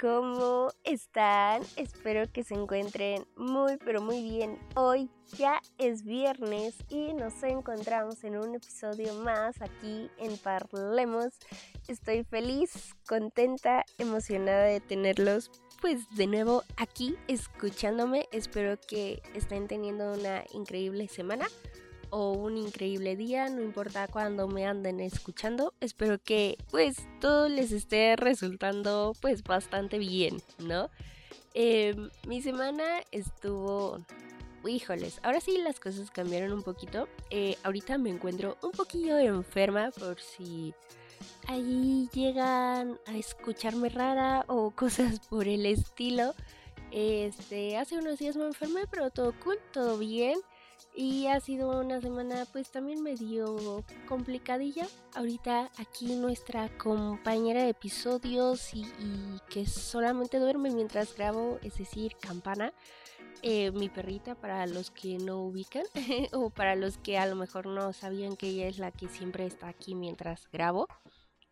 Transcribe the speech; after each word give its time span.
¿Cómo 0.00 0.68
están? 0.84 1.62
Espero 1.76 2.30
que 2.32 2.44
se 2.44 2.54
encuentren 2.54 3.26
muy, 3.36 3.76
pero 3.78 4.00
muy 4.00 4.22
bien. 4.22 4.58
Hoy 4.74 5.10
ya 5.36 5.60
es 5.78 6.04
viernes 6.04 6.76
y 6.88 7.12
nos 7.14 7.42
encontramos 7.42 8.24
en 8.24 8.36
un 8.36 8.54
episodio 8.54 9.14
más 9.14 9.60
aquí 9.62 10.10
en 10.18 10.36
Parlemos. 10.38 11.34
Estoy 11.88 12.24
feliz, 12.24 12.94
contenta, 13.06 13.84
emocionada 13.98 14.64
de 14.64 14.80
tenerlos 14.80 15.50
pues 15.80 16.08
de 16.16 16.28
nuevo 16.28 16.62
aquí 16.76 17.16
escuchándome. 17.26 18.28
Espero 18.30 18.78
que 18.80 19.20
estén 19.34 19.66
teniendo 19.66 20.12
una 20.12 20.44
increíble 20.54 21.08
semana 21.08 21.48
o 22.12 22.32
un 22.32 22.58
increíble 22.58 23.16
día, 23.16 23.48
no 23.48 23.62
importa 23.62 24.06
cuándo 24.06 24.46
me 24.46 24.66
anden 24.66 25.00
escuchando. 25.00 25.72
Espero 25.80 26.18
que 26.22 26.58
pues 26.70 26.96
todo 27.20 27.48
les 27.48 27.72
esté 27.72 28.16
resultando 28.16 29.14
pues 29.22 29.42
bastante 29.42 29.98
bien, 29.98 30.42
¿no? 30.58 30.90
Em, 31.54 32.10
mi 32.28 32.42
semana 32.42 32.84
estuvo... 33.10 33.98
Híjoles, 34.64 35.18
ahora 35.24 35.40
sí 35.40 35.58
las 35.58 35.80
cosas 35.80 36.10
cambiaron 36.10 36.52
un 36.52 36.62
poquito. 36.62 37.08
Eh, 37.30 37.56
ahorita 37.64 37.98
me 37.98 38.10
encuentro 38.10 38.58
un 38.62 38.70
poquillo 38.70 39.18
enferma 39.18 39.90
por 39.90 40.20
si 40.20 40.72
ahí 41.48 42.08
llegan 42.12 42.98
a 43.06 43.16
escucharme 43.16 43.88
rara 43.88 44.44
o 44.48 44.70
cosas 44.76 45.18
por 45.20 45.48
el 45.48 45.64
estilo. 45.64 46.34
Este, 46.90 47.78
hace 47.78 47.96
unos 47.96 48.18
días 48.18 48.36
me 48.36 48.44
enfermé, 48.44 48.82
pero 48.90 49.10
todo 49.10 49.32
cool, 49.40 49.58
todo 49.72 49.96
bien. 49.96 50.38
Y 50.94 51.26
ha 51.26 51.40
sido 51.40 51.80
una 51.80 52.00
semana 52.02 52.46
pues 52.52 52.70
también 52.70 53.02
medio 53.02 53.82
complicadilla. 54.06 54.86
Ahorita 55.14 55.70
aquí 55.78 56.16
nuestra 56.16 56.68
compañera 56.76 57.62
de 57.62 57.70
episodios 57.70 58.74
y, 58.74 58.84
que 59.48 59.64
solamente 59.64 60.38
duerme 60.38 60.70
mientras 60.70 61.16
grabo, 61.16 61.58
es 61.62 61.78
decir, 61.78 62.16
Campana. 62.20 62.72
Eh, 63.44 63.72
mi 63.72 63.88
perrita 63.88 64.36
para 64.36 64.66
los 64.66 64.92
que 64.92 65.18
no 65.18 65.38
ubican 65.40 65.82
o 66.32 66.50
para 66.50 66.76
los 66.76 66.98
que 66.98 67.18
a 67.18 67.26
lo 67.26 67.34
mejor 67.34 67.66
no 67.66 67.92
sabían 67.92 68.36
que 68.36 68.48
ella 68.48 68.68
es 68.68 68.78
la 68.78 68.92
que 68.92 69.08
siempre 69.08 69.46
está 69.46 69.68
aquí 69.68 69.94
mientras 69.94 70.48
grabo. 70.52 70.86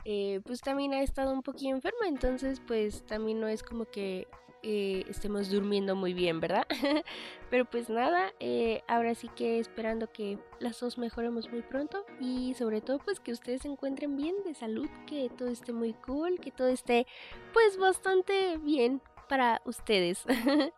Eh, 0.04 0.40
pues 0.44 0.60
también 0.60 0.94
ha 0.94 1.02
estado 1.02 1.32
un 1.32 1.42
poquito 1.42 1.70
enferma, 1.70 2.08
entonces 2.08 2.60
pues 2.66 3.04
también 3.06 3.40
no 3.40 3.48
es 3.48 3.62
como 3.62 3.86
que 3.86 4.28
eh, 4.62 5.04
estemos 5.08 5.50
durmiendo 5.50 5.96
muy 5.96 6.14
bien, 6.14 6.40
¿verdad? 6.40 6.66
Pero 7.50 7.64
pues 7.64 7.88
nada, 7.88 8.32
eh, 8.40 8.82
ahora 8.86 9.14
sí 9.14 9.28
que 9.34 9.58
esperando 9.58 10.12
que 10.12 10.38
las 10.58 10.78
dos 10.80 10.98
mejoremos 10.98 11.50
muy 11.50 11.62
pronto 11.62 12.04
y 12.20 12.54
sobre 12.54 12.80
todo 12.80 12.98
pues 12.98 13.20
que 13.20 13.32
ustedes 13.32 13.62
se 13.62 13.68
encuentren 13.68 14.16
bien 14.16 14.34
de 14.44 14.54
salud, 14.54 14.88
que 15.06 15.30
todo 15.36 15.48
esté 15.48 15.72
muy 15.72 15.94
cool, 15.94 16.38
que 16.40 16.50
todo 16.50 16.68
esté 16.68 17.06
pues 17.52 17.78
bastante 17.78 18.58
bien 18.58 19.00
para 19.28 19.62
ustedes. 19.64 20.24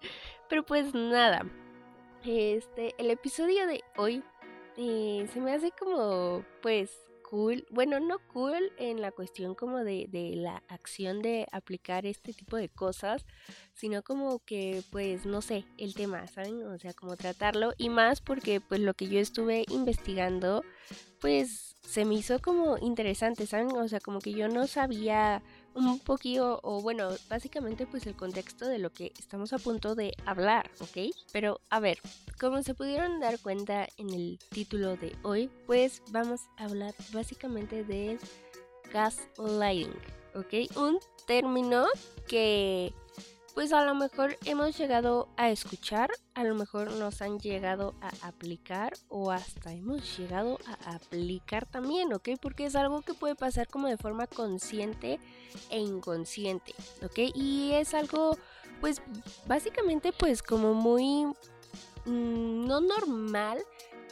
Pero 0.48 0.64
pues 0.64 0.94
nada, 0.94 1.46
este, 2.24 2.94
el 2.98 3.10
episodio 3.10 3.66
de 3.66 3.82
hoy 3.96 4.22
eh, 4.76 5.28
se 5.32 5.40
me 5.40 5.52
hace 5.52 5.72
como 5.72 6.44
pues 6.62 7.11
bueno, 7.70 7.98
no 7.98 8.18
cool 8.28 8.72
en 8.76 9.00
la 9.00 9.10
cuestión 9.10 9.54
como 9.54 9.78
de, 9.78 10.06
de, 10.10 10.36
la 10.36 10.62
acción 10.68 11.22
de 11.22 11.46
aplicar 11.50 12.04
este 12.04 12.34
tipo 12.34 12.58
de 12.58 12.68
cosas, 12.68 13.24
sino 13.72 14.02
como 14.02 14.40
que, 14.40 14.82
pues, 14.90 15.24
no 15.24 15.40
sé, 15.40 15.64
el 15.78 15.94
tema, 15.94 16.26
¿saben? 16.26 16.62
O 16.66 16.78
sea, 16.78 16.92
como 16.92 17.16
tratarlo 17.16 17.72
y 17.78 17.88
más 17.88 18.20
porque, 18.20 18.60
pues, 18.60 18.80
lo 18.80 18.92
que 18.92 19.08
yo 19.08 19.18
estuve 19.18 19.64
investigando, 19.70 20.62
pues, 21.22 21.74
se 21.80 22.04
me 22.04 22.16
hizo 22.16 22.38
como 22.40 22.76
interesante, 22.76 23.46
¿saben? 23.46 23.72
O 23.72 23.88
sea, 23.88 24.00
como 24.00 24.18
que 24.18 24.32
yo 24.32 24.48
no 24.48 24.66
sabía 24.66 25.42
un 25.74 25.98
poquito, 25.98 26.60
o 26.62 26.80
bueno, 26.82 27.10
básicamente 27.28 27.86
pues 27.86 28.06
el 28.06 28.14
contexto 28.14 28.66
de 28.66 28.78
lo 28.78 28.90
que 28.90 29.12
estamos 29.18 29.52
a 29.52 29.58
punto 29.58 29.94
de 29.94 30.14
hablar, 30.26 30.70
¿ok? 30.80 31.14
Pero 31.32 31.60
a 31.70 31.80
ver, 31.80 31.98
como 32.40 32.62
se 32.62 32.74
pudieron 32.74 33.20
dar 33.20 33.38
cuenta 33.38 33.88
en 33.96 34.10
el 34.10 34.38
título 34.50 34.96
de 34.96 35.16
hoy, 35.22 35.50
pues 35.66 36.02
vamos 36.10 36.40
a 36.58 36.64
hablar 36.64 36.94
básicamente 37.12 37.84
de 37.84 38.18
gaslighting, 38.92 39.94
¿ok? 40.34 40.76
Un 40.76 40.98
término 41.26 41.86
que 42.26 42.92
pues 43.54 43.72
a 43.72 43.84
lo 43.84 43.94
mejor 43.94 44.36
hemos 44.44 44.76
llegado 44.78 45.28
a 45.36 45.50
escuchar, 45.50 46.10
a 46.34 46.44
lo 46.44 46.54
mejor 46.54 46.92
nos 46.92 47.20
han 47.20 47.38
llegado 47.38 47.94
a 48.00 48.28
aplicar 48.28 48.94
o 49.08 49.30
hasta 49.30 49.72
hemos 49.72 50.16
llegado 50.16 50.58
a 50.66 50.94
aplicar 50.94 51.66
también, 51.66 52.12
¿ok? 52.12 52.30
Porque 52.40 52.66
es 52.66 52.76
algo 52.76 53.02
que 53.02 53.14
puede 53.14 53.34
pasar 53.34 53.68
como 53.68 53.88
de 53.88 53.96
forma 53.98 54.26
consciente 54.26 55.20
e 55.70 55.78
inconsciente, 55.78 56.74
¿ok? 57.02 57.18
Y 57.34 57.72
es 57.72 57.94
algo 57.94 58.38
pues 58.80 59.00
básicamente 59.46 60.12
pues 60.12 60.42
como 60.42 60.74
muy 60.74 61.26
mm, 62.06 62.66
no 62.66 62.80
normal, 62.80 63.62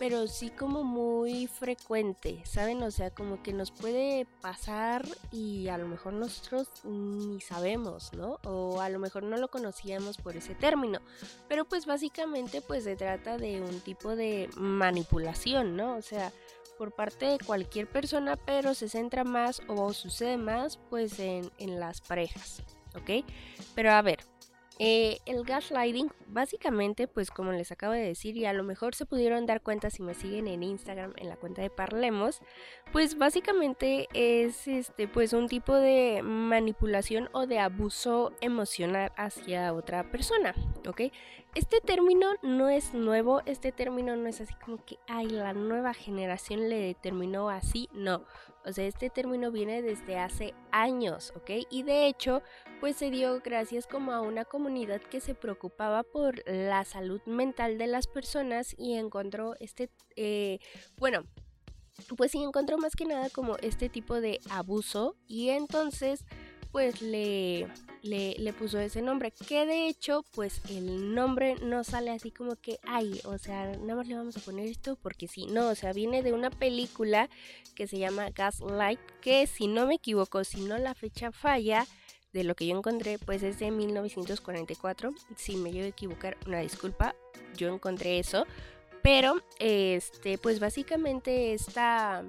pero 0.00 0.26
sí 0.28 0.48
como 0.48 0.82
muy 0.82 1.46
frecuente, 1.46 2.40
¿saben? 2.46 2.82
O 2.82 2.90
sea, 2.90 3.10
como 3.10 3.42
que 3.42 3.52
nos 3.52 3.70
puede 3.70 4.26
pasar 4.40 5.06
y 5.30 5.68
a 5.68 5.76
lo 5.76 5.86
mejor 5.86 6.14
nosotros 6.14 6.68
ni 6.84 7.38
sabemos, 7.42 8.14
¿no? 8.14 8.38
O 8.44 8.80
a 8.80 8.88
lo 8.88 8.98
mejor 8.98 9.24
no 9.24 9.36
lo 9.36 9.48
conocíamos 9.48 10.16
por 10.16 10.38
ese 10.38 10.54
término. 10.54 11.00
Pero 11.48 11.66
pues 11.66 11.84
básicamente 11.84 12.62
pues 12.62 12.84
se 12.84 12.96
trata 12.96 13.36
de 13.36 13.60
un 13.60 13.80
tipo 13.80 14.16
de 14.16 14.48
manipulación, 14.56 15.76
¿no? 15.76 15.96
O 15.96 16.02
sea, 16.02 16.32
por 16.78 16.92
parte 16.92 17.26
de 17.26 17.38
cualquier 17.38 17.86
persona, 17.86 18.36
pero 18.36 18.72
se 18.72 18.88
centra 18.88 19.22
más 19.22 19.60
o 19.68 19.92
sucede 19.92 20.38
más 20.38 20.78
pues 20.88 21.18
en, 21.20 21.50
en 21.58 21.78
las 21.78 22.00
parejas, 22.00 22.62
¿ok? 22.94 23.22
Pero 23.74 23.92
a 23.92 24.00
ver, 24.00 24.20
eh, 24.82 25.18
el 25.26 25.44
gaslighting, 25.44 26.10
básicamente, 26.28 27.06
pues 27.06 27.30
como 27.30 27.52
les 27.52 27.70
acabo 27.70 27.92
de 27.92 28.00
decir, 28.00 28.34
y 28.38 28.46
a 28.46 28.54
lo 28.54 28.62
mejor 28.62 28.94
se 28.94 29.04
pudieron 29.04 29.44
dar 29.44 29.60
cuenta 29.60 29.90
si 29.90 30.02
me 30.02 30.14
siguen 30.14 30.48
en 30.48 30.62
Instagram, 30.62 31.12
en 31.18 31.28
la 31.28 31.36
cuenta 31.36 31.60
de 31.60 31.68
Parlemos, 31.68 32.40
pues 32.90 33.18
básicamente 33.18 34.08
es 34.14 34.66
este, 34.66 35.06
pues 35.06 35.34
un 35.34 35.48
tipo 35.48 35.74
de 35.74 36.22
manipulación 36.22 37.28
o 37.32 37.46
de 37.46 37.58
abuso 37.58 38.32
emocional 38.40 39.12
hacia 39.18 39.74
otra 39.74 40.10
persona, 40.10 40.54
¿ok? 40.88 41.12
Este 41.54 41.82
término 41.82 42.28
no 42.40 42.70
es 42.70 42.94
nuevo, 42.94 43.42
este 43.44 43.72
término 43.72 44.16
no 44.16 44.28
es 44.28 44.40
así 44.40 44.54
como 44.64 44.82
que, 44.82 44.98
ay, 45.08 45.28
la 45.28 45.52
nueva 45.52 45.92
generación 45.92 46.70
le 46.70 46.78
determinó 46.78 47.50
así, 47.50 47.90
no. 47.92 48.24
O 48.64 48.72
sea, 48.72 48.86
este 48.86 49.10
término 49.10 49.50
viene 49.50 49.82
desde 49.82 50.18
hace 50.18 50.54
años, 50.70 51.32
¿ok? 51.36 51.50
Y 51.70 51.82
de 51.82 52.06
hecho, 52.06 52.42
pues 52.80 52.96
se 52.96 53.10
dio 53.10 53.40
gracias 53.40 53.86
como 53.86 54.12
a 54.12 54.20
una 54.20 54.44
comunidad 54.44 55.00
que 55.00 55.20
se 55.20 55.34
preocupaba 55.34 56.02
por 56.02 56.42
la 56.46 56.84
salud 56.84 57.20
mental 57.26 57.78
de 57.78 57.86
las 57.86 58.06
personas 58.06 58.74
y 58.78 58.94
encontró 58.94 59.54
este, 59.60 59.90
eh, 60.16 60.58
bueno, 60.98 61.24
pues 62.16 62.32
sí 62.32 62.42
encontró 62.42 62.78
más 62.78 62.96
que 62.96 63.04
nada 63.04 63.30
como 63.30 63.56
este 63.58 63.88
tipo 63.88 64.20
de 64.20 64.40
abuso 64.50 65.16
y 65.26 65.50
entonces 65.50 66.24
pues 66.72 67.02
le, 67.02 67.68
le, 68.02 68.52
puso 68.52 68.78
ese 68.78 69.02
nombre. 69.02 69.32
Que 69.32 69.66
de 69.66 69.88
hecho, 69.88 70.24
pues 70.34 70.60
el 70.68 71.14
nombre 71.14 71.56
no 71.62 71.84
sale 71.84 72.10
así 72.10 72.30
como 72.30 72.56
que, 72.56 72.78
ay, 72.84 73.20
o 73.24 73.38
sea, 73.38 73.72
nada 73.78 73.96
más 73.96 74.08
le 74.08 74.16
vamos 74.16 74.36
a 74.36 74.40
poner 74.40 74.66
esto 74.66 74.96
porque 74.96 75.28
sí. 75.28 75.46
No, 75.46 75.68
o 75.68 75.74
sea, 75.74 75.92
viene 75.92 76.22
de 76.22 76.32
una 76.32 76.50
película 76.50 77.28
que 77.74 77.86
se 77.86 77.98
llama 77.98 78.30
Gaslight, 78.30 79.00
que 79.20 79.46
si 79.46 79.66
no 79.66 79.86
me 79.86 79.96
equivoco, 79.96 80.44
si 80.44 80.60
no 80.60 80.78
la 80.78 80.94
fecha 80.94 81.32
falla, 81.32 81.86
de 82.32 82.44
lo 82.44 82.54
que 82.54 82.66
yo 82.66 82.76
encontré, 82.76 83.18
pues 83.18 83.42
es 83.42 83.58
de 83.58 83.70
1944. 83.70 85.12
Si 85.36 85.56
me 85.56 85.72
llevo 85.72 85.86
a 85.86 85.88
equivocar, 85.88 86.36
una 86.46 86.60
disculpa, 86.60 87.14
yo 87.56 87.74
encontré 87.74 88.18
eso. 88.18 88.46
Pero, 89.02 89.42
este, 89.58 90.38
pues 90.38 90.60
básicamente 90.60 91.54
esta 91.54 92.24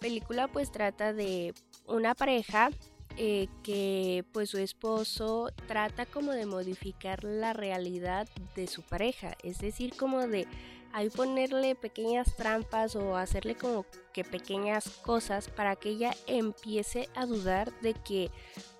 película 0.00 0.48
pues 0.48 0.72
trata 0.72 1.12
de 1.12 1.54
una 1.86 2.14
pareja 2.14 2.70
eh, 3.16 3.48
que 3.62 4.24
pues 4.32 4.50
su 4.50 4.58
esposo 4.58 5.50
trata 5.66 6.06
como 6.06 6.32
de 6.32 6.46
modificar 6.46 7.24
la 7.24 7.52
realidad 7.52 8.28
de 8.54 8.66
su 8.66 8.82
pareja, 8.82 9.36
es 9.42 9.58
decir, 9.58 9.94
como 9.96 10.26
de 10.26 10.46
ahí 10.92 11.08
ponerle 11.10 11.74
pequeñas 11.74 12.34
trampas 12.36 12.96
o 12.96 13.16
hacerle 13.16 13.54
como 13.54 13.84
que 14.12 14.24
pequeñas 14.24 14.88
cosas 15.02 15.48
para 15.48 15.76
que 15.76 15.90
ella 15.90 16.14
empiece 16.26 17.08
a 17.14 17.26
dudar 17.26 17.72
de 17.80 17.94
que 17.94 18.30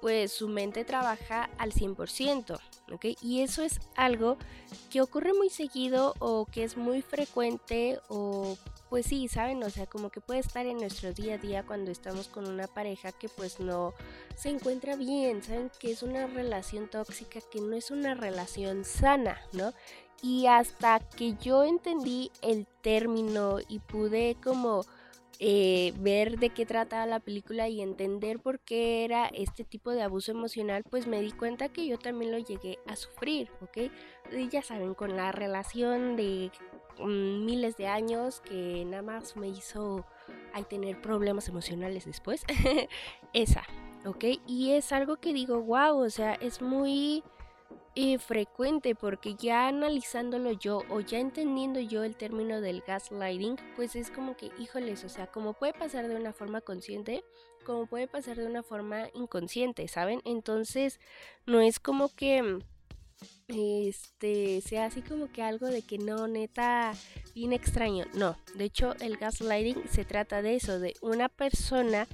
pues 0.00 0.32
su 0.32 0.48
mente 0.48 0.84
trabaja 0.84 1.50
al 1.58 1.72
100%, 1.72 2.58
¿ok? 2.92 3.06
Y 3.20 3.42
eso 3.42 3.62
es 3.62 3.78
algo 3.94 4.38
que 4.90 5.02
ocurre 5.02 5.34
muy 5.34 5.50
seguido 5.50 6.14
o 6.18 6.46
que 6.46 6.64
es 6.64 6.76
muy 6.76 7.02
frecuente 7.02 8.00
o 8.08 8.56
pues 8.90 9.06
sí, 9.06 9.28
¿saben? 9.28 9.62
O 9.62 9.70
sea, 9.70 9.86
como 9.86 10.10
que 10.10 10.20
puede 10.20 10.40
estar 10.40 10.66
en 10.66 10.78
nuestro 10.78 11.12
día 11.12 11.34
a 11.34 11.38
día 11.38 11.64
cuando 11.64 11.92
estamos 11.92 12.26
con 12.26 12.48
una 12.48 12.66
pareja 12.66 13.12
que 13.12 13.28
pues 13.28 13.60
no 13.60 13.94
se 14.34 14.50
encuentra 14.50 14.96
bien, 14.96 15.42
¿saben? 15.44 15.70
Que 15.78 15.92
es 15.92 16.02
una 16.02 16.26
relación 16.26 16.88
tóxica, 16.90 17.40
que 17.40 17.60
no 17.60 17.76
es 17.76 17.92
una 17.92 18.14
relación 18.14 18.84
sana, 18.84 19.40
¿no? 19.52 19.72
Y 20.22 20.46
hasta 20.46 20.98
que 20.98 21.36
yo 21.40 21.62
entendí 21.64 22.32
el 22.42 22.66
término 22.82 23.58
y 23.68 23.78
pude 23.78 24.36
como 24.42 24.84
eh, 25.38 25.94
ver 26.00 26.38
de 26.38 26.50
qué 26.50 26.66
trataba 26.66 27.06
la 27.06 27.20
película 27.20 27.68
y 27.68 27.80
entender 27.80 28.40
por 28.40 28.58
qué 28.58 29.04
era 29.04 29.26
este 29.28 29.64
tipo 29.64 29.92
de 29.92 30.02
abuso 30.02 30.32
emocional, 30.32 30.84
pues 30.90 31.06
me 31.06 31.22
di 31.22 31.30
cuenta 31.30 31.70
que 31.70 31.86
yo 31.86 31.96
también 31.96 32.32
lo 32.32 32.38
llegué 32.38 32.78
a 32.86 32.96
sufrir, 32.96 33.48
¿ok? 33.62 33.90
Y 34.32 34.48
ya 34.48 34.62
saben, 34.62 34.94
con 34.94 35.16
la 35.16 35.32
relación 35.32 36.16
de 36.16 36.50
miles 37.06 37.76
de 37.76 37.86
años 37.86 38.40
que 38.40 38.84
nada 38.84 39.02
más 39.02 39.36
me 39.36 39.48
hizo 39.48 40.04
hay 40.52 40.64
tener 40.64 41.00
problemas 41.00 41.48
emocionales 41.48 42.04
después, 42.04 42.44
esa, 43.32 43.62
¿ok? 44.04 44.24
Y 44.46 44.72
es 44.72 44.92
algo 44.92 45.16
que 45.16 45.32
digo, 45.32 45.60
wow, 45.60 45.98
o 45.98 46.10
sea, 46.10 46.34
es 46.34 46.60
muy 46.60 47.22
eh, 47.94 48.18
frecuente 48.18 48.94
porque 48.94 49.34
ya 49.34 49.68
analizándolo 49.68 50.52
yo 50.52 50.82
o 50.90 51.00
ya 51.00 51.18
entendiendo 51.18 51.80
yo 51.80 52.04
el 52.04 52.16
término 52.16 52.60
del 52.60 52.82
gaslighting, 52.86 53.56
pues 53.76 53.96
es 53.96 54.10
como 54.10 54.36
que, 54.36 54.50
híjoles, 54.58 55.04
o 55.04 55.08
sea, 55.08 55.26
como 55.26 55.54
puede 55.54 55.72
pasar 55.72 56.08
de 56.08 56.16
una 56.16 56.32
forma 56.32 56.60
consciente, 56.60 57.24
como 57.64 57.86
puede 57.86 58.08
pasar 58.08 58.36
de 58.36 58.46
una 58.46 58.62
forma 58.62 59.08
inconsciente, 59.14 59.86
¿saben? 59.88 60.20
Entonces, 60.24 61.00
no 61.46 61.60
es 61.60 61.78
como 61.78 62.14
que 62.14 62.60
este 63.48 64.60
sea 64.60 64.86
así 64.86 65.02
como 65.02 65.30
que 65.30 65.42
algo 65.42 65.66
de 65.66 65.82
que 65.82 65.98
no 65.98 66.28
neta 66.28 66.94
bien 67.34 67.52
extraño. 67.52 68.06
No 68.14 68.36
de 68.54 68.64
hecho 68.64 68.94
el 69.00 69.16
gaslighting 69.16 69.82
se 69.90 70.04
trata 70.04 70.42
de 70.42 70.56
eso 70.56 70.78
de 70.78 70.94
una 71.00 71.28
persona 71.28 72.06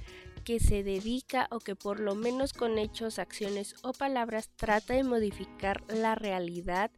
que 0.47 0.61
se 0.61 0.81
dedica 0.81 1.49
o 1.51 1.59
que 1.59 1.75
por 1.75 1.99
lo 1.99 2.15
menos 2.15 2.53
con 2.53 2.77
hechos, 2.77 3.19
acciones 3.19 3.75
o 3.83 3.91
palabras 3.91 4.49
trata 4.55 4.93
de 4.93 5.03
modificar 5.03 5.83
la 5.89 6.15
realidad 6.15 6.89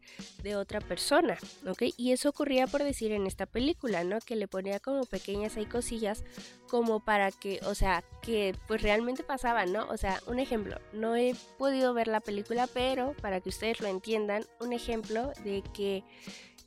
de 0.44 0.56
otra 0.56 0.82
persona, 0.82 1.36
¿ok? 1.68 1.86
Y 1.98 2.12
eso 2.12 2.30
ocurría 2.30 2.68
por 2.68 2.84
decir 2.84 3.12
en 3.12 3.26
esta 3.26 3.48
película, 3.48 4.04
¿no? 4.04 4.20
Que 4.20 4.36
le 4.36 4.48
ponía 4.48 4.80
como 4.80 5.04
pequeñas 5.06 5.58
ahí 5.58 5.66
cosillas 5.66 6.24
como 6.70 7.00
para 7.00 7.32
que, 7.32 7.60
o 7.66 7.74
sea, 7.74 8.04
que 8.22 8.56
pues 8.68 8.84
realmente 8.84 9.24
pasaba, 9.24 9.66
¿no? 9.66 9.88
O 9.90 9.98
sea, 9.98 10.22
un 10.28 10.38
ejemplo, 10.38 10.80
no 10.94 11.16
he 11.16 11.34
podido 11.58 11.96
ver 11.96 12.08
la 12.08 12.20
película, 12.20 12.68
pero 12.72 13.16
para 13.20 13.42
que 13.42 13.50
ustedes 13.50 13.82
lo 13.82 13.88
entiendan, 13.88 14.46
un 14.60 14.74
ejemplo 14.74 15.32
de 15.44 15.64
que, 15.74 16.04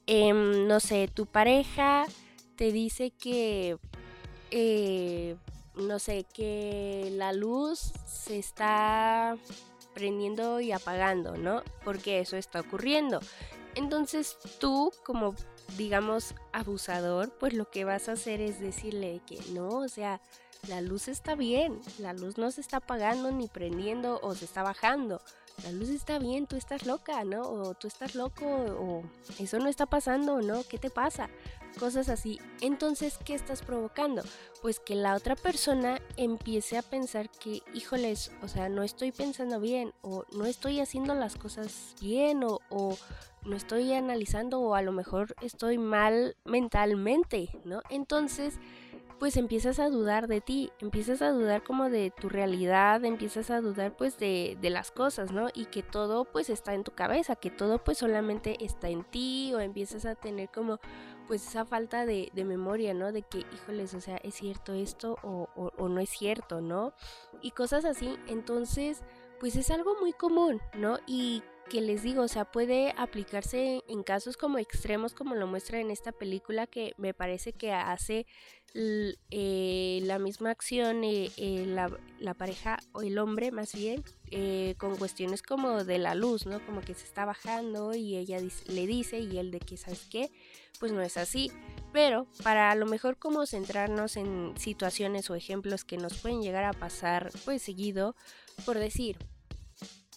em, 0.08 0.66
no 0.66 0.80
sé, 0.80 1.06
tu 1.06 1.26
pareja 1.26 2.06
te 2.56 2.72
dice 2.72 3.12
que... 3.12 3.78
Eh, 4.50 5.36
no 5.74 5.98
sé, 5.98 6.24
que 6.32 7.10
la 7.12 7.32
luz 7.32 7.92
se 8.06 8.38
está 8.38 9.36
prendiendo 9.94 10.60
y 10.60 10.72
apagando, 10.72 11.36
¿no? 11.36 11.62
Porque 11.84 12.20
eso 12.20 12.36
está 12.36 12.60
ocurriendo. 12.60 13.20
Entonces 13.74 14.36
tú 14.58 14.92
como 15.04 15.34
digamos 15.76 16.34
abusador, 16.52 17.30
pues 17.38 17.54
lo 17.54 17.70
que 17.70 17.84
vas 17.84 18.08
a 18.08 18.12
hacer 18.12 18.40
es 18.40 18.60
decirle 18.60 19.20
que 19.26 19.38
no, 19.52 19.68
o 19.68 19.88
sea, 19.88 20.20
la 20.68 20.80
luz 20.80 21.08
está 21.08 21.34
bien, 21.34 21.80
la 21.98 22.12
luz 22.12 22.38
no 22.38 22.50
se 22.50 22.60
está 22.60 22.78
apagando 22.78 23.32
ni 23.32 23.48
prendiendo 23.48 24.20
o 24.22 24.34
se 24.34 24.44
está 24.44 24.62
bajando. 24.62 25.20
La 25.64 25.72
luz 25.72 25.90
está 25.90 26.18
bien, 26.18 26.46
tú 26.46 26.56
estás 26.56 26.86
loca, 26.86 27.24
¿no? 27.24 27.42
O 27.42 27.74
tú 27.74 27.88
estás 27.88 28.14
loco, 28.14 28.46
o 28.46 29.02
eso 29.38 29.58
no 29.58 29.68
está 29.68 29.86
pasando, 29.86 30.40
¿no? 30.40 30.62
¿Qué 30.64 30.78
te 30.78 30.90
pasa? 30.90 31.28
cosas 31.72 32.08
así. 32.08 32.40
Entonces, 32.60 33.18
¿qué 33.24 33.34
estás 33.34 33.62
provocando? 33.62 34.22
Pues 34.60 34.78
que 34.78 34.94
la 34.94 35.14
otra 35.14 35.36
persona 35.36 36.00
empiece 36.16 36.78
a 36.78 36.82
pensar 36.82 37.30
que, 37.30 37.62
híjoles, 37.74 38.30
o 38.42 38.48
sea, 38.48 38.68
no 38.68 38.82
estoy 38.82 39.12
pensando 39.12 39.60
bien, 39.60 39.92
o 40.02 40.24
no 40.32 40.46
estoy 40.46 40.80
haciendo 40.80 41.14
las 41.14 41.36
cosas 41.36 41.94
bien, 42.00 42.44
o, 42.44 42.60
o 42.70 42.96
no 43.44 43.56
estoy 43.56 43.92
analizando, 43.92 44.60
o 44.60 44.74
a 44.74 44.82
lo 44.82 44.92
mejor 44.92 45.34
estoy 45.42 45.78
mal 45.78 46.36
mentalmente, 46.44 47.48
¿no? 47.64 47.82
Entonces, 47.90 48.54
pues 49.22 49.36
empiezas 49.36 49.78
a 49.78 49.88
dudar 49.88 50.26
de 50.26 50.40
ti, 50.40 50.72
empiezas 50.80 51.22
a 51.22 51.30
dudar 51.30 51.62
como 51.62 51.88
de 51.88 52.10
tu 52.10 52.28
realidad, 52.28 53.04
empiezas 53.04 53.52
a 53.52 53.60
dudar 53.60 53.96
pues 53.96 54.18
de, 54.18 54.58
de, 54.60 54.68
las 54.68 54.90
cosas, 54.90 55.30
¿no? 55.30 55.46
Y 55.54 55.66
que 55.66 55.84
todo 55.84 56.24
pues 56.24 56.50
está 56.50 56.74
en 56.74 56.82
tu 56.82 56.90
cabeza, 56.90 57.36
que 57.36 57.48
todo 57.48 57.78
pues 57.78 57.98
solamente 57.98 58.64
está 58.64 58.88
en 58.88 59.04
ti 59.04 59.52
o 59.54 59.60
empiezas 59.60 60.06
a 60.06 60.16
tener 60.16 60.48
como 60.48 60.80
pues 61.28 61.46
esa 61.46 61.64
falta 61.64 62.04
de, 62.04 62.32
memoria, 62.34 62.94
¿no? 62.94 63.12
De 63.12 63.22
que, 63.22 63.46
híjoles, 63.54 63.94
o 63.94 64.00
sea, 64.00 64.16
es 64.16 64.34
cierto 64.34 64.72
esto 64.72 65.16
o, 65.22 65.48
o, 65.54 65.88
no 65.88 66.00
es 66.00 66.10
cierto, 66.10 66.60
¿no? 66.60 66.92
Y 67.42 67.52
cosas 67.52 67.84
así. 67.84 68.18
Entonces, 68.26 69.04
pues 69.38 69.54
es 69.54 69.70
algo 69.70 69.94
muy 70.00 70.12
común, 70.12 70.60
¿no? 70.74 70.98
Y 71.06 71.44
que 71.68 71.80
les 71.80 72.02
digo, 72.02 72.22
o 72.22 72.28
sea, 72.28 72.44
puede 72.44 72.92
aplicarse 72.96 73.82
en 73.88 74.02
casos 74.02 74.36
como 74.36 74.58
extremos, 74.58 75.14
como 75.14 75.34
lo 75.34 75.46
muestra 75.46 75.80
en 75.80 75.90
esta 75.90 76.12
película, 76.12 76.66
que 76.66 76.94
me 76.98 77.14
parece 77.14 77.52
que 77.52 77.72
hace 77.72 78.26
eh, 78.74 80.00
la 80.04 80.18
misma 80.18 80.50
acción 80.50 81.04
eh, 81.04 81.30
eh, 81.36 81.64
la, 81.66 81.94
la, 82.18 82.32
pareja 82.32 82.78
o 82.92 83.02
el 83.02 83.18
hombre 83.18 83.50
más 83.52 83.74
bien 83.74 84.02
con 84.78 84.96
cuestiones 84.96 85.42
como 85.42 85.84
de 85.84 85.98
la 85.98 86.14
luz, 86.14 86.46
¿no? 86.46 86.64
Como 86.64 86.80
que 86.80 86.94
se 86.94 87.04
está 87.04 87.26
bajando 87.26 87.94
y 87.94 88.16
ella 88.16 88.38
le 88.66 88.86
dice 88.86 89.20
y 89.20 89.36
él 89.36 89.50
de 89.50 89.60
que, 89.60 89.76
¿sabes 89.76 90.06
qué? 90.10 90.30
Pues 90.80 90.90
no 90.90 91.02
es 91.02 91.18
así. 91.18 91.52
Pero 91.92 92.26
para 92.42 92.70
a 92.70 92.74
lo 92.74 92.86
mejor 92.86 93.18
como 93.18 93.44
centrarnos 93.44 94.16
en 94.16 94.54
situaciones 94.56 95.28
o 95.28 95.34
ejemplos 95.34 95.84
que 95.84 95.98
nos 95.98 96.16
pueden 96.16 96.42
llegar 96.42 96.64
a 96.64 96.72
pasar 96.72 97.30
pues 97.44 97.60
seguido, 97.60 98.16
por 98.64 98.78
decir, 98.78 99.18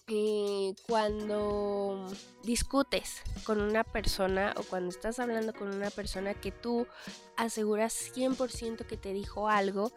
eh, 0.07 0.73
cuando 0.87 2.05
discutes 2.43 3.21
con 3.43 3.59
una 3.59 3.83
persona 3.83 4.53
o 4.57 4.63
cuando 4.63 4.89
estás 4.89 5.19
hablando 5.19 5.53
con 5.53 5.73
una 5.73 5.89
persona 5.89 6.33
que 6.33 6.51
tú 6.51 6.85
aseguras 7.37 8.11
100% 8.13 8.85
que 8.85 8.97
te 8.97 9.13
dijo 9.13 9.49
algo, 9.49 9.91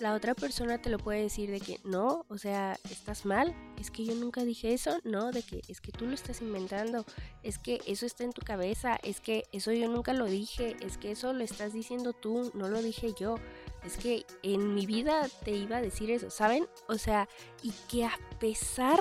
la 0.00 0.14
otra 0.14 0.34
persona 0.34 0.82
te 0.82 0.90
lo 0.90 0.98
puede 0.98 1.22
decir 1.22 1.50
de 1.50 1.60
que 1.60 1.78
no, 1.84 2.26
o 2.28 2.36
sea, 2.36 2.78
estás 2.90 3.24
mal, 3.24 3.54
es 3.78 3.90
que 3.90 4.04
yo 4.04 4.14
nunca 4.14 4.44
dije 4.44 4.72
eso, 4.72 4.98
no, 5.04 5.30
de 5.30 5.42
que 5.42 5.62
es 5.68 5.80
que 5.80 5.92
tú 5.92 6.06
lo 6.06 6.14
estás 6.14 6.40
inventando, 6.40 7.04
es 7.42 7.58
que 7.58 7.80
eso 7.86 8.04
está 8.04 8.24
en 8.24 8.32
tu 8.32 8.42
cabeza, 8.42 8.98
es 9.02 9.20
que 9.20 9.44
eso 9.52 9.72
yo 9.72 9.88
nunca 9.88 10.12
lo 10.12 10.26
dije, 10.26 10.76
es 10.80 10.98
que 10.98 11.12
eso 11.12 11.32
lo 11.32 11.44
estás 11.44 11.72
diciendo 11.72 12.12
tú, 12.12 12.50
no 12.54 12.68
lo 12.68 12.82
dije 12.82 13.14
yo, 13.18 13.36
es 13.84 13.96
que 13.96 14.26
en 14.42 14.74
mi 14.74 14.84
vida 14.84 15.28
te 15.44 15.52
iba 15.52 15.76
a 15.76 15.82
decir 15.82 16.10
eso, 16.10 16.28
¿saben? 16.28 16.66
O 16.88 16.98
sea, 16.98 17.28
y 17.62 17.72
que 17.88 18.04
a 18.04 18.18
pesar 18.40 19.00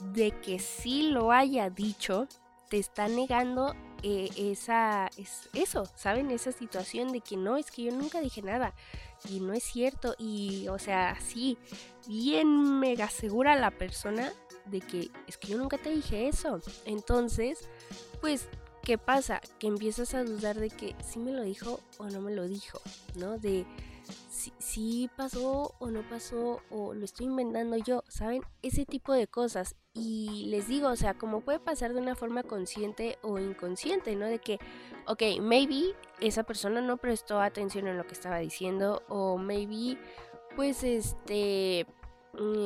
de 0.00 0.30
que 0.40 0.58
sí 0.58 1.10
lo 1.10 1.32
haya 1.32 1.70
dicho, 1.70 2.28
te 2.68 2.78
está 2.78 3.08
negando 3.08 3.74
eh, 4.02 4.28
esa, 4.36 5.08
es, 5.16 5.48
eso, 5.54 5.84
¿saben? 5.94 6.30
Esa 6.30 6.52
situación 6.52 7.12
de 7.12 7.20
que 7.20 7.36
no, 7.36 7.56
es 7.56 7.70
que 7.70 7.84
yo 7.84 7.92
nunca 7.92 8.20
dije 8.20 8.42
nada 8.42 8.74
y 9.28 9.40
no 9.40 9.52
es 9.52 9.64
cierto 9.64 10.14
y, 10.18 10.68
o 10.68 10.78
sea, 10.78 11.18
sí, 11.20 11.58
bien 12.06 12.78
mega 12.78 13.08
segura 13.08 13.56
la 13.56 13.70
persona 13.70 14.32
de 14.66 14.80
que 14.80 15.10
es 15.26 15.38
que 15.38 15.48
yo 15.48 15.58
nunca 15.58 15.78
te 15.78 15.90
dije 15.90 16.28
eso. 16.28 16.60
Entonces, 16.84 17.68
pues, 18.20 18.48
¿qué 18.82 18.98
pasa? 18.98 19.40
Que 19.58 19.66
empiezas 19.68 20.14
a 20.14 20.24
dudar 20.24 20.56
de 20.56 20.70
que 20.70 20.94
sí 21.04 21.18
me 21.18 21.32
lo 21.32 21.42
dijo 21.42 21.80
o 21.98 22.08
no 22.08 22.20
me 22.20 22.34
lo 22.34 22.46
dijo, 22.46 22.80
¿no? 23.14 23.38
De 23.38 23.64
si, 24.58 25.10
pasó 25.16 25.74
o 25.78 25.90
no 25.90 26.02
pasó 26.08 26.60
o 26.70 26.94
lo 26.94 27.04
estoy 27.04 27.26
inventando 27.26 27.76
yo, 27.76 28.02
¿saben? 28.08 28.42
Ese 28.62 28.84
tipo 28.84 29.12
de 29.12 29.26
cosas. 29.26 29.76
Y 29.92 30.46
les 30.48 30.68
digo, 30.68 30.88
o 30.88 30.96
sea, 30.96 31.14
como 31.14 31.40
puede 31.40 31.58
pasar 31.58 31.94
de 31.94 32.00
una 32.00 32.14
forma 32.14 32.42
consciente 32.42 33.18
o 33.22 33.38
inconsciente, 33.38 34.14
¿no? 34.14 34.26
De 34.26 34.38
que, 34.38 34.58
ok, 35.06 35.22
maybe 35.40 35.94
esa 36.20 36.42
persona 36.42 36.80
no 36.80 36.98
prestó 36.98 37.40
atención 37.40 37.86
en 37.88 37.96
lo 37.96 38.06
que 38.06 38.12
estaba 38.12 38.38
diciendo 38.38 39.02
o 39.08 39.38
maybe, 39.38 39.98
pues, 40.54 40.84
este, 40.84 41.86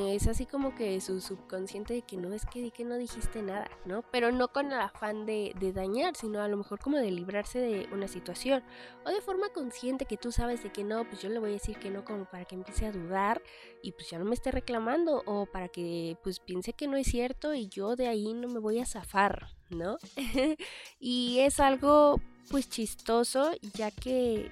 es 0.09 0.27
así 0.27 0.45
como 0.45 0.75
que 0.75 0.99
su 0.99 1.21
subconsciente 1.21 1.93
de 1.93 2.01
que 2.01 2.17
no 2.17 2.33
es 2.33 2.45
que, 2.45 2.71
que 2.71 2.83
no 2.83 2.97
dijiste 2.97 3.41
nada, 3.41 3.69
¿no? 3.85 4.03
Pero 4.11 4.31
no 4.31 4.49
con 4.49 4.67
el 4.67 4.79
afán 4.79 5.25
de, 5.25 5.53
de, 5.59 5.71
dañar, 5.71 6.15
sino 6.15 6.41
a 6.41 6.47
lo 6.47 6.57
mejor 6.57 6.79
como 6.79 6.97
de 6.97 7.09
librarse 7.09 7.59
de 7.59 7.87
una 7.93 8.07
situación. 8.07 8.63
O 9.05 9.09
de 9.09 9.21
forma 9.21 9.49
consciente 9.49 10.05
que 10.05 10.17
tú 10.17 10.31
sabes 10.31 10.61
de 10.63 10.71
que 10.71 10.83
no, 10.83 11.07
pues 11.07 11.21
yo 11.21 11.29
le 11.29 11.39
voy 11.39 11.51
a 11.51 11.53
decir 11.53 11.77
que 11.77 11.89
no 11.89 12.03
como 12.03 12.25
para 12.25 12.45
que 12.45 12.55
empiece 12.55 12.85
a 12.85 12.91
dudar 12.91 13.41
y 13.81 13.93
pues 13.93 14.09
ya 14.09 14.19
no 14.19 14.25
me 14.25 14.35
esté 14.35 14.51
reclamando. 14.51 15.23
O 15.25 15.45
para 15.45 15.69
que 15.69 16.17
pues 16.21 16.39
piense 16.39 16.73
que 16.73 16.87
no 16.87 16.97
es 16.97 17.07
cierto 17.07 17.53
y 17.53 17.69
yo 17.69 17.95
de 17.95 18.07
ahí 18.07 18.33
no 18.33 18.49
me 18.49 18.59
voy 18.59 18.79
a 18.79 18.85
zafar, 18.85 19.55
¿no? 19.69 19.97
y 20.99 21.39
es 21.39 21.59
algo 21.61 22.19
pues 22.49 22.69
chistoso 22.69 23.51
ya 23.73 23.91
que 23.91 24.51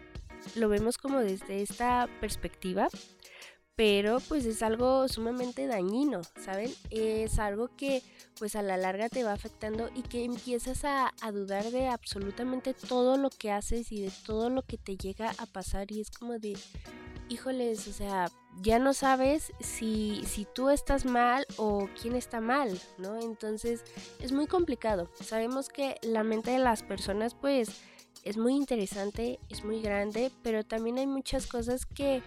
lo 0.56 0.70
vemos 0.70 0.98
como 0.98 1.20
desde 1.20 1.62
esta 1.62 2.08
perspectiva, 2.22 2.88
pero 3.79 4.19
pues 4.19 4.45
es 4.45 4.62
algo 4.62 5.07
sumamente 5.07 5.65
dañino, 5.65 6.19
¿saben? 6.43 6.69
Es 6.89 7.39
algo 7.39 7.69
que 7.77 8.03
pues 8.38 8.57
a 8.57 8.62
la 8.62 8.75
larga 8.75 9.07
te 9.07 9.24
va 9.24 9.31
afectando 9.31 9.89
y 9.95 10.01
que 10.01 10.25
empiezas 10.25 10.83
a, 10.83 11.13
a, 11.21 11.31
dudar 11.31 11.63
de 11.71 11.88
absolutamente 11.88 12.74
todo 12.74 13.15
lo 13.15 13.29
que 13.29 13.51
haces 13.51 13.93
y 13.93 14.01
de 14.01 14.12
todo 14.25 14.50
lo 14.50 14.63
que 14.63 14.77
te 14.77 14.98
llega 14.98 15.31
a 15.38 15.45
pasar 15.45 15.93
y 15.93 16.01
es 16.01 16.12
como 16.12 16.39
de, 16.39 16.57
híjoles, 17.29 17.88
o 17.88 17.93
sea, 17.93 18.29
ya 18.62 18.79
no 18.79 18.93
sabes 18.93 19.53
si, 19.62 20.24
si 20.25 20.45
tú 20.53 20.69
estás 20.69 21.05
mal 21.05 21.45
o 21.55 21.88
quién 22.01 22.17
está 22.17 22.41
mal, 22.41 22.77
¿no? 22.98 23.17
Entonces 23.21 23.86
es 24.19 24.33
muy 24.33 24.48
complicado. 24.48 25.09
Sabemos 25.21 25.69
que 25.69 25.95
la 26.01 26.25
mente 26.25 26.51
de 26.51 26.59
las 26.59 26.83
personas 26.83 27.33
pues 27.33 27.69
es 28.25 28.36
muy 28.36 28.55
interesante, 28.55 29.39
es 29.48 29.63
muy 29.63 29.81
grande, 29.81 30.33
pero 30.43 30.65
también 30.65 30.98
hay 30.98 31.07
muchas 31.07 31.48
cosas 31.48 31.86
que 31.86 32.21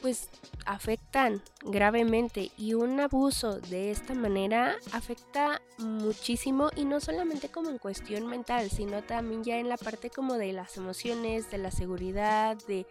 pues 0.00 0.28
afectan 0.66 1.42
gravemente 1.62 2.50
y 2.56 2.74
un 2.74 3.00
abuso 3.00 3.60
de 3.60 3.90
esta 3.90 4.14
manera 4.14 4.76
afecta 4.92 5.62
muchísimo 5.78 6.70
y 6.76 6.84
no 6.84 7.00
solamente 7.00 7.48
como 7.48 7.70
en 7.70 7.78
cuestión 7.78 8.26
mental, 8.26 8.70
sino 8.70 9.02
también 9.02 9.44
ya 9.44 9.58
en 9.58 9.68
la 9.68 9.76
parte 9.76 10.10
como 10.10 10.34
de 10.34 10.52
las 10.52 10.76
emociones, 10.76 11.50
de 11.50 11.58
la 11.58 11.70
seguridad, 11.70 12.56
de, 12.66 12.86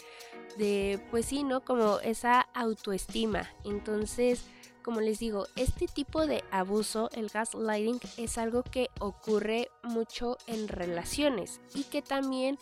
de 0.58 1.00
pues 1.12 1.26
sí, 1.28 1.44
¿no? 1.44 1.64
Como 1.64 2.00
esa 2.00 2.42
autoestima. 2.54 3.50
Entonces, 3.64 4.44
como 4.88 5.02
les 5.02 5.20
digo, 5.20 5.48
este 5.58 5.86
tipo 5.88 6.26
de 6.26 6.46
abuso, 6.50 7.10
el 7.14 7.28
gaslighting, 7.28 8.00
es 8.16 8.38
algo 8.38 8.64
que 8.64 8.90
ocurre 9.00 9.70
mucho 9.84 10.38
en 10.48 10.70
relaciones 10.70 11.60
y 11.76 11.84
que 11.84 12.02
también 12.02 12.58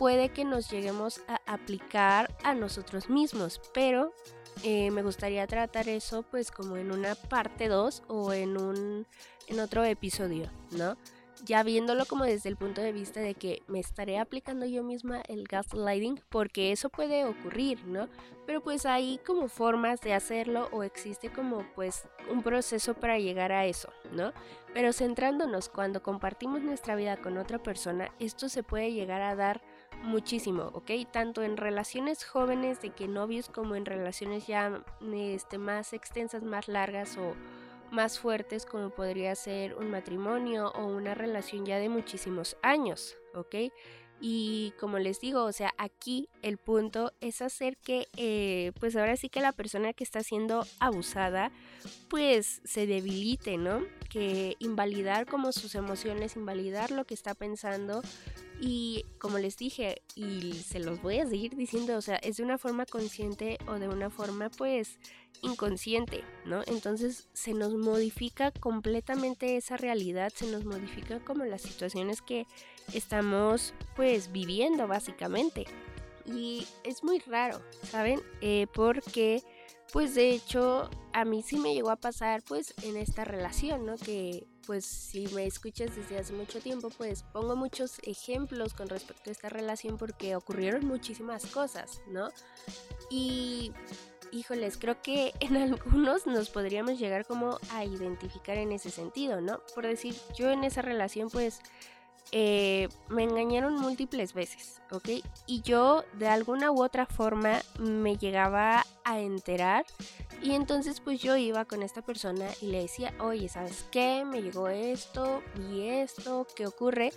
puede 0.00 0.30
que 0.30 0.46
nos 0.46 0.70
lleguemos 0.70 1.20
a 1.28 1.42
aplicar 1.44 2.34
a 2.42 2.54
nosotros 2.54 3.10
mismos, 3.10 3.60
pero 3.74 4.14
eh, 4.64 4.90
me 4.90 5.02
gustaría 5.02 5.46
tratar 5.46 5.90
eso 5.90 6.22
pues 6.22 6.50
como 6.50 6.78
en 6.78 6.90
una 6.90 7.14
parte 7.14 7.68
2 7.68 8.04
o 8.08 8.32
en 8.32 8.56
un 8.56 9.06
en 9.46 9.60
otro 9.60 9.84
episodio, 9.84 10.50
¿no? 10.70 10.96
ya 11.44 11.62
viéndolo 11.62 12.04
como 12.06 12.24
desde 12.24 12.48
el 12.48 12.56
punto 12.56 12.80
de 12.80 12.92
vista 12.92 13.20
de 13.20 13.34
que 13.34 13.62
me 13.66 13.80
estaré 13.80 14.18
aplicando 14.18 14.66
yo 14.66 14.82
misma 14.82 15.22
el 15.28 15.44
gaslighting, 15.44 16.20
porque 16.28 16.72
eso 16.72 16.88
puede 16.88 17.24
ocurrir, 17.24 17.84
¿no? 17.86 18.08
Pero 18.46 18.62
pues 18.62 18.86
hay 18.86 19.18
como 19.26 19.48
formas 19.48 20.00
de 20.00 20.14
hacerlo 20.14 20.68
o 20.72 20.82
existe 20.82 21.30
como 21.32 21.64
pues 21.74 22.08
un 22.30 22.42
proceso 22.42 22.94
para 22.94 23.18
llegar 23.18 23.52
a 23.52 23.66
eso, 23.66 23.90
¿no? 24.12 24.32
Pero 24.74 24.92
centrándonos 24.92 25.68
cuando 25.68 26.02
compartimos 26.02 26.62
nuestra 26.62 26.94
vida 26.94 27.16
con 27.16 27.38
otra 27.38 27.62
persona, 27.62 28.12
esto 28.18 28.48
se 28.48 28.62
puede 28.62 28.92
llegar 28.92 29.22
a 29.22 29.34
dar 29.34 29.60
muchísimo, 30.02 30.70
¿ok? 30.74 30.90
Tanto 31.10 31.42
en 31.42 31.56
relaciones 31.56 32.24
jóvenes 32.24 32.80
de 32.80 32.90
que 32.90 33.08
novios 33.08 33.48
como 33.48 33.76
en 33.76 33.84
relaciones 33.84 34.46
ya 34.46 34.82
este, 35.12 35.58
más 35.58 35.92
extensas, 35.92 36.42
más 36.42 36.68
largas 36.68 37.16
o 37.18 37.34
más 37.90 38.18
fuertes 38.18 38.66
como 38.66 38.90
podría 38.90 39.34
ser 39.34 39.74
un 39.74 39.90
matrimonio 39.90 40.70
o 40.72 40.86
una 40.86 41.14
relación 41.14 41.66
ya 41.66 41.78
de 41.78 41.88
muchísimos 41.88 42.56
años, 42.62 43.16
¿ok? 43.34 43.56
Y 44.22 44.74
como 44.78 44.98
les 44.98 45.18
digo, 45.18 45.44
o 45.44 45.52
sea, 45.52 45.72
aquí 45.78 46.28
el 46.42 46.58
punto 46.58 47.12
es 47.22 47.40
hacer 47.40 47.78
que, 47.78 48.06
eh, 48.18 48.72
pues 48.78 48.94
ahora 48.94 49.16
sí 49.16 49.30
que 49.30 49.40
la 49.40 49.52
persona 49.52 49.94
que 49.94 50.04
está 50.04 50.22
siendo 50.22 50.66
abusada, 50.78 51.50
pues 52.10 52.60
se 52.64 52.86
debilite, 52.86 53.56
¿no? 53.56 53.82
Que 54.10 54.56
invalidar 54.58 55.26
como 55.26 55.52
sus 55.52 55.74
emociones, 55.74 56.36
invalidar 56.36 56.90
lo 56.90 57.06
que 57.06 57.14
está 57.14 57.32
pensando, 57.34 58.02
y 58.60 59.06
como 59.18 59.38
les 59.38 59.56
dije, 59.56 60.02
y 60.14 60.52
se 60.52 60.80
los 60.80 61.00
voy 61.00 61.18
a 61.18 61.26
seguir 61.26 61.56
diciendo, 61.56 61.96
o 61.96 62.02
sea, 62.02 62.16
es 62.16 62.36
de 62.36 62.42
una 62.42 62.58
forma 62.58 62.84
consciente 62.84 63.58
o 63.66 63.78
de 63.78 63.88
una 63.88 64.10
forma 64.10 64.50
pues 64.50 64.98
inconsciente, 65.40 66.22
¿no? 66.44 66.62
Entonces 66.66 67.28
se 67.32 67.54
nos 67.54 67.74
modifica 67.74 68.50
completamente 68.50 69.56
esa 69.56 69.78
realidad, 69.78 70.30
se 70.34 70.46
nos 70.50 70.66
modifica 70.66 71.20
como 71.20 71.46
las 71.46 71.62
situaciones 71.62 72.20
que 72.20 72.46
estamos 72.92 73.72
pues 73.96 74.30
viviendo 74.30 74.86
básicamente. 74.86 75.64
Y 76.26 76.66
es 76.84 77.02
muy 77.02 77.18
raro, 77.20 77.62
¿saben? 77.82 78.20
Eh, 78.42 78.66
porque 78.74 79.42
pues 79.90 80.14
de 80.14 80.30
hecho 80.30 80.90
a 81.14 81.24
mí 81.24 81.42
sí 81.42 81.56
me 81.56 81.72
llegó 81.74 81.90
a 81.90 81.96
pasar 81.96 82.42
pues 82.42 82.74
en 82.82 82.98
esta 82.98 83.24
relación, 83.24 83.86
¿no? 83.86 83.96
Que 83.96 84.46
pues 84.70 84.84
si 84.84 85.26
me 85.34 85.46
escuchas 85.46 85.96
desde 85.96 86.16
hace 86.16 86.32
mucho 86.32 86.60
tiempo, 86.60 86.90
pues 86.90 87.24
pongo 87.24 87.56
muchos 87.56 87.98
ejemplos 88.04 88.72
con 88.72 88.88
respecto 88.88 89.28
a 89.28 89.32
esta 89.32 89.48
relación 89.48 89.98
porque 89.98 90.36
ocurrieron 90.36 90.86
muchísimas 90.86 91.44
cosas, 91.46 92.00
¿no? 92.06 92.28
Y 93.10 93.72
híjoles, 94.30 94.78
creo 94.78 95.02
que 95.02 95.34
en 95.40 95.56
algunos 95.56 96.24
nos 96.28 96.50
podríamos 96.50 97.00
llegar 97.00 97.26
como 97.26 97.58
a 97.72 97.84
identificar 97.84 98.58
en 98.58 98.70
ese 98.70 98.90
sentido, 98.90 99.40
¿no? 99.40 99.60
Por 99.74 99.88
decir, 99.88 100.14
yo 100.36 100.52
en 100.52 100.62
esa 100.62 100.82
relación 100.82 101.30
pues 101.30 101.58
eh, 102.30 102.88
me 103.08 103.24
engañaron 103.24 103.74
múltiples 103.74 104.34
veces, 104.34 104.80
¿ok? 104.92 105.08
Y 105.46 105.62
yo 105.62 106.04
de 106.12 106.28
alguna 106.28 106.70
u 106.70 106.80
otra 106.80 107.06
forma 107.06 107.60
me 107.80 108.16
llegaba 108.16 108.86
a 109.02 109.18
enterar 109.18 109.84
y 110.42 110.52
entonces 110.52 111.00
pues 111.00 111.20
yo 111.20 111.36
iba 111.36 111.64
con 111.64 111.82
esta 111.82 112.02
persona 112.02 112.48
y 112.60 112.66
le 112.66 112.82
decía, 112.82 113.14
oye, 113.20 113.48
¿sabes 113.48 113.86
qué? 113.90 114.24
Me 114.24 114.42
llegó 114.42 114.68
esto, 114.68 115.42
vi 115.56 115.88
esto, 115.88 116.46
¿qué 116.54 116.66
ocurre? 116.66 117.12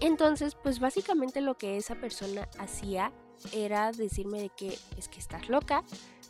Entonces 0.00 0.54
pues 0.54 0.80
básicamente 0.80 1.40
lo 1.40 1.56
que 1.56 1.76
esa 1.76 1.94
persona 1.96 2.48
hacía 2.58 3.12
era 3.52 3.92
decirme 3.92 4.40
de 4.40 4.48
que 4.50 4.78
es 4.96 5.08
que 5.08 5.18
estás 5.18 5.48
loca, 5.48 5.84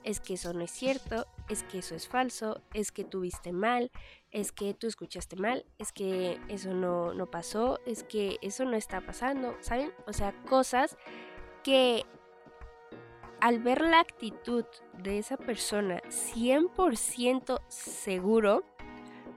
es 0.04 0.20
que 0.20 0.34
eso 0.34 0.52
no 0.52 0.62
es 0.62 0.70
cierto, 0.70 1.26
es 1.48 1.62
que 1.64 1.78
eso 1.78 1.94
es 1.94 2.08
falso, 2.08 2.60
es 2.72 2.90
que 2.90 3.04
tuviste 3.04 3.52
mal, 3.52 3.90
es 4.30 4.50
que 4.50 4.74
tú 4.74 4.86
escuchaste 4.86 5.36
mal, 5.36 5.64
es 5.78 5.92
que 5.92 6.40
eso 6.48 6.74
no, 6.74 7.14
no 7.14 7.30
pasó, 7.30 7.78
es 7.86 8.02
que 8.02 8.38
eso 8.42 8.64
no 8.64 8.76
está 8.76 9.00
pasando, 9.00 9.56
¿saben? 9.60 9.92
O 10.06 10.12
sea, 10.12 10.32
cosas 10.44 10.96
que 11.62 12.04
al 13.42 13.58
ver 13.58 13.80
la 13.80 13.98
actitud 13.98 14.64
de 14.98 15.18
esa 15.18 15.36
persona 15.36 16.00
100% 16.02 17.60
seguro, 17.66 18.62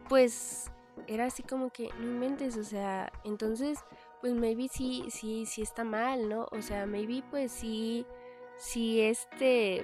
pues 0.07 0.71
era 1.07 1.25
así 1.25 1.41
como 1.41 1.71
que 1.71 1.89
no 1.97 2.11
inventes, 2.11 2.55
o 2.55 2.63
sea, 2.63 3.11
entonces 3.23 3.79
pues 4.21 4.33
maybe 4.35 4.67
sí, 4.71 5.05
sí, 5.09 5.47
sí 5.47 5.63
está 5.63 5.83
mal, 5.83 6.29
¿no? 6.29 6.47
O 6.51 6.61
sea, 6.61 6.85
maybe 6.85 7.23
pues 7.31 7.51
sí, 7.51 8.05
sí 8.57 9.01
este 9.01 9.83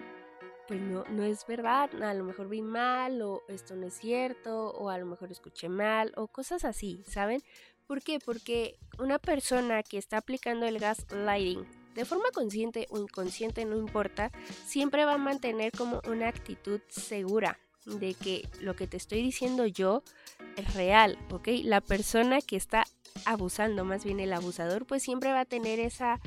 pues 0.67 0.79
no, 0.79 1.03
no 1.05 1.23
es 1.23 1.47
verdad, 1.47 1.89
a 2.03 2.13
lo 2.13 2.23
mejor 2.23 2.47
vi 2.47 2.61
mal 2.61 3.23
o 3.23 3.41
esto 3.47 3.75
no 3.75 3.87
es 3.87 3.95
cierto 3.95 4.69
o 4.69 4.91
a 4.91 4.99
lo 4.99 5.07
mejor 5.07 5.31
escuché 5.31 5.67
mal 5.67 6.13
o 6.15 6.27
cosas 6.27 6.63
así, 6.63 7.03
¿saben? 7.07 7.41
¿Por 7.87 8.03
qué? 8.03 8.19
Porque 8.23 8.77
una 8.99 9.17
persona 9.17 9.81
que 9.81 9.97
está 9.97 10.17
aplicando 10.17 10.67
el 10.67 10.77
gaslighting 10.77 11.80
de 11.95 12.05
forma 12.05 12.29
consciente 12.33 12.87
o 12.89 12.97
inconsciente, 12.97 13.65
no 13.65 13.77
importa, 13.77 14.31
siempre 14.65 15.05
va 15.05 15.13
a 15.13 15.17
mantener 15.17 15.71
como 15.71 16.01
una 16.07 16.27
actitud 16.27 16.81
segura 16.89 17.59
de 17.85 18.13
que 18.13 18.47
lo 18.59 18.75
que 18.75 18.87
te 18.87 18.97
estoy 18.97 19.21
diciendo 19.21 19.65
yo 19.65 20.03
es 20.55 20.73
real, 20.73 21.17
¿ok? 21.31 21.47
La 21.63 21.81
persona 21.81 22.41
que 22.41 22.55
está 22.55 22.83
abusando, 23.25 23.85
más 23.85 24.03
bien 24.03 24.19
el 24.19 24.33
abusador, 24.33 24.85
pues 24.85 25.03
siempre 25.03 25.31
va 25.31 25.41
a 25.41 25.45
tener 25.45 25.79
esa 25.79 26.19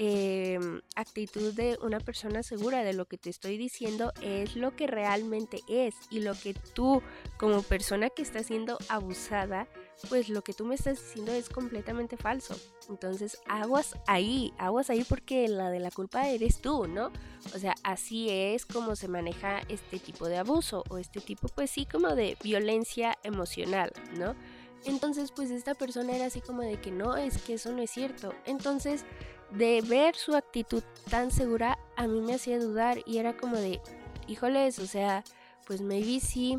Em, 0.00 0.80
actitud 0.94 1.52
de 1.54 1.76
una 1.82 1.98
persona 1.98 2.44
segura 2.44 2.84
de 2.84 2.92
lo 2.92 3.06
que 3.06 3.18
te 3.18 3.30
estoy 3.30 3.58
diciendo 3.58 4.12
es 4.22 4.54
lo 4.54 4.76
que 4.76 4.86
realmente 4.86 5.60
es 5.68 5.96
y 6.08 6.20
lo 6.20 6.34
que 6.34 6.54
tú 6.54 7.02
como 7.36 7.62
persona 7.62 8.08
que 8.08 8.22
está 8.22 8.44
siendo 8.44 8.78
abusada 8.88 9.66
pues 10.08 10.28
lo 10.28 10.42
que 10.42 10.52
tú 10.52 10.64
me 10.64 10.76
estás 10.76 11.00
diciendo 11.00 11.32
es 11.32 11.48
completamente 11.48 12.16
falso. 12.16 12.54
Entonces, 12.88 13.38
aguas 13.48 13.96
ahí, 14.06 14.52
aguas 14.56 14.90
ahí 14.90 15.04
porque 15.04 15.48
la 15.48 15.70
de 15.70 15.80
la 15.80 15.90
culpa 15.90 16.28
eres 16.28 16.60
tú, 16.60 16.86
¿no? 16.86 17.10
O 17.52 17.58
sea, 17.58 17.74
así 17.82 18.28
es 18.30 18.64
como 18.64 18.94
se 18.94 19.08
maneja 19.08 19.60
este 19.68 19.98
tipo 19.98 20.28
de 20.28 20.38
abuso 20.38 20.84
o 20.88 20.98
este 20.98 21.20
tipo, 21.20 21.48
pues 21.48 21.70
sí, 21.70 21.86
como 21.86 22.14
de 22.14 22.36
violencia 22.42 23.18
emocional, 23.24 23.92
¿no? 24.16 24.36
Entonces, 24.84 25.32
pues 25.32 25.50
esta 25.50 25.74
persona 25.74 26.14
era 26.14 26.26
así 26.26 26.40
como 26.40 26.62
de 26.62 26.80
que 26.80 26.92
no, 26.92 27.16
es 27.16 27.42
que 27.42 27.54
eso 27.54 27.72
no 27.72 27.82
es 27.82 27.90
cierto. 27.90 28.32
Entonces, 28.46 29.04
de 29.50 29.82
ver 29.82 30.16
su 30.16 30.36
actitud 30.36 30.82
tan 31.10 31.30
segura, 31.30 31.78
a 31.96 32.06
mí 32.06 32.20
me 32.20 32.34
hacía 32.34 32.58
dudar 32.58 32.98
y 33.06 33.18
era 33.18 33.36
como 33.36 33.56
de, 33.56 33.80
híjoles, 34.26 34.78
o 34.78 34.86
sea, 34.86 35.24
pues 35.66 35.80
maybe 35.80 36.20
sí, 36.20 36.58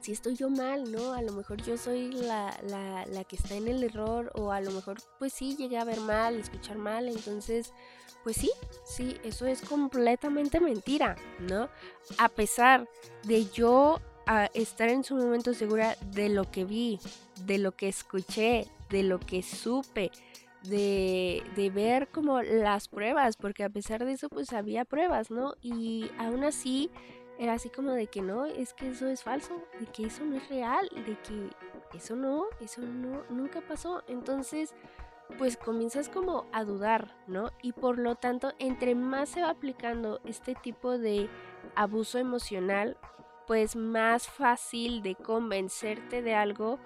si 0.00 0.12
estoy 0.12 0.36
yo 0.36 0.48
mal, 0.48 0.92
¿no? 0.92 1.14
A 1.14 1.22
lo 1.22 1.32
mejor 1.32 1.62
yo 1.62 1.76
soy 1.76 2.12
la, 2.12 2.56
la, 2.62 3.04
la, 3.06 3.24
que 3.24 3.36
está 3.36 3.54
en 3.54 3.66
el 3.66 3.82
error 3.82 4.30
o 4.34 4.52
a 4.52 4.60
lo 4.60 4.70
mejor 4.70 4.98
pues 5.18 5.32
sí 5.32 5.56
llegué 5.56 5.78
a 5.78 5.84
ver 5.84 6.00
mal, 6.00 6.36
escuchar 6.36 6.78
mal, 6.78 7.08
entonces 7.08 7.72
pues 8.22 8.36
sí, 8.36 8.50
sí, 8.84 9.16
eso 9.22 9.46
es 9.46 9.62
completamente 9.62 10.60
mentira, 10.60 11.16
¿no? 11.38 11.68
A 12.18 12.28
pesar 12.28 12.88
de 13.22 13.46
yo 13.46 14.00
estar 14.54 14.88
en 14.88 15.04
su 15.04 15.14
momento 15.14 15.54
segura 15.54 15.96
de 16.12 16.28
lo 16.28 16.50
que 16.50 16.64
vi, 16.64 16.98
de 17.44 17.58
lo 17.58 17.76
que 17.76 17.88
escuché, 17.88 18.66
de 18.90 19.04
lo 19.04 19.20
que 19.20 19.42
supe, 19.42 20.10
de, 20.68 21.42
de 21.54 21.70
ver 21.70 22.08
como 22.08 22.42
las 22.42 22.88
pruebas, 22.88 23.36
porque 23.36 23.64
a 23.64 23.70
pesar 23.70 24.04
de 24.04 24.12
eso 24.12 24.28
pues 24.28 24.52
había 24.52 24.84
pruebas, 24.84 25.30
¿no? 25.30 25.54
Y 25.60 26.10
aún 26.18 26.44
así 26.44 26.90
era 27.38 27.54
así 27.54 27.68
como 27.68 27.92
de 27.92 28.06
que 28.06 28.22
no, 28.22 28.46
es 28.46 28.72
que 28.74 28.90
eso 28.90 29.08
es 29.08 29.22
falso, 29.22 29.62
de 29.78 29.86
que 29.86 30.06
eso 30.06 30.24
no 30.24 30.36
es 30.36 30.48
real, 30.48 30.88
de 30.94 31.18
que 31.20 31.50
eso 31.96 32.16
no, 32.16 32.46
eso 32.60 32.80
no, 32.82 33.24
nunca 33.28 33.60
pasó. 33.60 34.02
Entonces, 34.08 34.74
pues 35.38 35.56
comienzas 35.56 36.08
como 36.08 36.46
a 36.52 36.64
dudar, 36.64 37.14
¿no? 37.26 37.50
Y 37.62 37.72
por 37.72 37.98
lo 37.98 38.14
tanto, 38.14 38.52
entre 38.58 38.94
más 38.94 39.30
se 39.30 39.42
va 39.42 39.50
aplicando 39.50 40.20
este 40.24 40.54
tipo 40.54 40.98
de 40.98 41.28
abuso 41.74 42.18
emocional, 42.18 42.96
pues 43.46 43.76
más 43.76 44.28
fácil 44.28 45.02
de 45.02 45.14
convencerte 45.14 46.22
de 46.22 46.34
algo, 46.34 46.78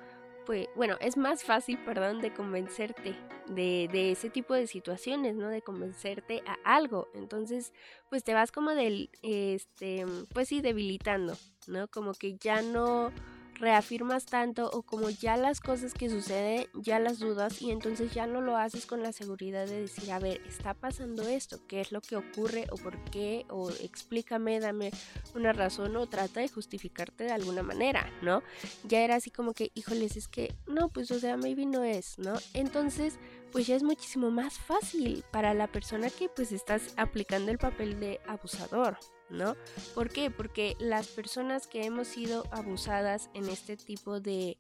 bueno, 0.75 0.97
es 1.01 1.17
más 1.17 1.45
fácil, 1.45 1.79
perdón, 1.85 2.21
de 2.21 2.33
convencerte 2.33 3.17
de, 3.49 3.89
de, 3.93 4.13
ese 4.13 4.31
tipo 4.31 4.55
de 4.55 4.67
situaciones, 4.67 5.37
¿no? 5.37 5.49
De 5.49 5.63
convencerte 5.63 6.43
a 6.47 6.77
algo. 6.77 7.09
Entonces, 7.15 7.73
pues 8.09 8.25
te 8.25 8.35
vas 8.35 8.53
como 8.53 8.71
del, 8.71 9.11
este, 9.23 10.07
pues 10.33 10.49
sí, 10.49 10.61
debilitando, 10.61 11.37
¿no? 11.67 11.89
Como 11.89 12.15
que 12.15 12.37
ya 12.37 12.63
no 12.63 13.13
reafirmas 13.61 14.25
tanto 14.25 14.71
o 14.73 14.83
como 14.83 15.11
ya 15.11 15.37
las 15.37 15.61
cosas 15.61 15.93
que 15.93 16.09
suceden 16.09 16.67
ya 16.75 16.99
las 16.99 17.19
dudas 17.19 17.61
y 17.61 17.71
entonces 17.71 18.13
ya 18.13 18.27
no 18.27 18.41
lo 18.41 18.57
haces 18.57 18.87
con 18.87 19.03
la 19.03 19.13
seguridad 19.13 19.67
de 19.67 19.83
decir, 19.83 20.11
a 20.13 20.19
ver, 20.19 20.41
está 20.47 20.75
pasando 20.75 21.23
esto, 21.23 21.61
qué 21.69 21.81
es 21.81 21.93
lo 21.93 22.01
que 22.01 22.17
ocurre 22.17 22.67
o 22.73 22.77
por 22.77 22.99
qué 23.11 23.45
o 23.51 23.71
explícame, 23.71 24.61
dame 24.61 24.91
una 25.35 25.53
razón 25.53 25.95
o 25.97 26.09
trata 26.09 26.41
de 26.41 26.49
justificarte 26.49 27.25
de 27.25 27.33
alguna 27.33 27.63
manera, 27.63 28.11
¿no? 28.23 28.43
Ya 28.85 29.01
era 29.01 29.17
así 29.17 29.31
como 29.31 29.53
que, 29.53 29.71
híjoles, 29.75 30.17
es 30.17 30.27
que 30.27 30.55
no, 30.67 30.89
pues 30.89 31.11
o 31.11 31.21
sea, 31.21 31.37
maybe 31.37 31.67
no 31.67 31.85
es, 31.85 32.19
¿no? 32.19 32.35
Entonces, 32.55 33.19
pues 33.53 33.67
ya 33.67 33.77
es 33.77 33.83
muchísimo 33.83 34.31
más 34.31 34.59
fácil 34.59 35.23
para 35.31 35.53
la 35.55 35.67
persona 35.67 36.09
que 36.09 36.29
pues 36.29 36.53
estás 36.53 36.95
aplicando 36.97 37.51
el 37.51 37.59
papel 37.59 38.01
de 38.01 38.21
abusador, 38.27 38.97
¿no? 39.31 39.57
¿Por 39.95 40.11
qué? 40.11 40.31
Porque 40.31 40.77
las 40.79 41.09
personas 41.09 41.67
que 41.67 41.85
hemos 41.85 42.09
sido 42.09 42.45
abusadas 42.51 43.31
en 43.35 43.49
este 43.49 43.77
tipo 43.77 44.21
de, 44.21 44.57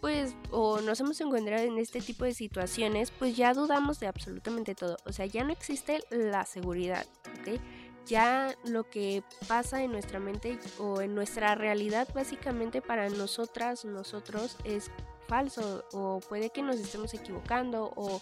pues, 0.00 0.34
o 0.50 0.80
nos 0.80 1.00
hemos 1.00 1.20
encontrado 1.20 1.64
en 1.64 1.78
este 1.78 2.00
tipo 2.00 2.24
de 2.24 2.34
situaciones, 2.34 3.10
pues 3.10 3.36
ya 3.36 3.54
dudamos 3.54 4.00
de 4.00 4.06
absolutamente 4.06 4.74
todo. 4.74 4.96
O 5.06 5.12
sea, 5.12 5.26
ya 5.26 5.44
no 5.44 5.52
existe 5.52 6.00
la 6.10 6.44
seguridad, 6.44 7.06
¿ok? 7.40 7.60
Ya 8.06 8.54
lo 8.64 8.88
que 8.88 9.22
pasa 9.46 9.82
en 9.82 9.92
nuestra 9.92 10.18
mente 10.18 10.58
o 10.78 11.00
en 11.00 11.14
nuestra 11.14 11.54
realidad 11.54 12.08
básicamente 12.14 12.82
para 12.82 13.08
nosotras, 13.08 13.84
nosotros 13.84 14.56
es 14.64 14.90
falso 15.28 15.84
o 15.92 16.18
puede 16.28 16.50
que 16.50 16.60
nos 16.60 16.76
estemos 16.76 17.14
equivocando 17.14 17.92
o 17.94 18.20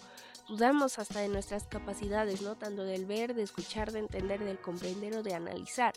dudamos 0.49 0.99
hasta 0.99 1.21
de 1.21 1.29
nuestras 1.29 1.67
capacidades, 1.67 2.41
¿no? 2.41 2.57
Tanto 2.57 2.83
del 2.83 3.05
ver, 3.05 3.35
de 3.35 3.43
escuchar, 3.43 3.91
de 3.91 3.99
entender, 3.99 4.43
del 4.43 4.59
comprender 4.59 5.15
o 5.15 5.23
de 5.23 5.35
analizar. 5.35 5.93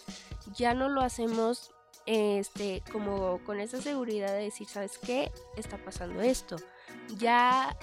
Ya 0.55 0.75
no 0.75 0.89
lo 0.89 1.01
hacemos 1.01 1.73
este 2.07 2.83
como 2.91 3.39
con 3.45 3.61
esa 3.61 3.81
seguridad 3.81 4.33
de 4.33 4.45
decir, 4.45 4.69
¿sabes 4.69 4.99
qué? 4.99 5.33
Está 5.57 5.79
pasando 5.79 6.21
esto. 6.21 6.57
Ya 7.19 7.77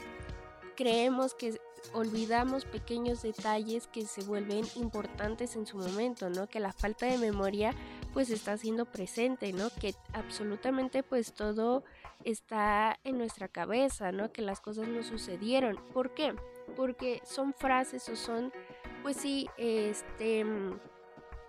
creemos 0.75 1.33
que 1.33 1.59
olvidamos 1.93 2.65
pequeños 2.65 3.21
detalles 3.21 3.87
que 3.87 4.05
se 4.05 4.23
vuelven 4.23 4.65
importantes 4.75 5.55
en 5.55 5.65
su 5.65 5.77
momento, 5.77 6.29
¿no? 6.29 6.47
Que 6.47 6.59
la 6.59 6.73
falta 6.73 7.05
de 7.05 7.17
memoria 7.17 7.73
pues 8.13 8.29
está 8.29 8.57
siendo 8.57 8.85
presente, 8.85 9.53
¿no? 9.53 9.69
Que 9.79 9.95
absolutamente 10.13 11.03
pues 11.03 11.33
todo 11.33 11.83
está 12.23 12.99
en 13.03 13.17
nuestra 13.17 13.47
cabeza, 13.47 14.11
¿no? 14.11 14.31
Que 14.31 14.41
las 14.41 14.59
cosas 14.59 14.87
no 14.87 15.03
sucedieron. 15.03 15.79
¿Por 15.93 16.13
qué? 16.13 16.35
Porque 16.75 17.21
son 17.23 17.53
frases 17.53 18.07
o 18.09 18.15
son, 18.15 18.51
pues 19.03 19.17
sí, 19.17 19.47
este, 19.57 20.45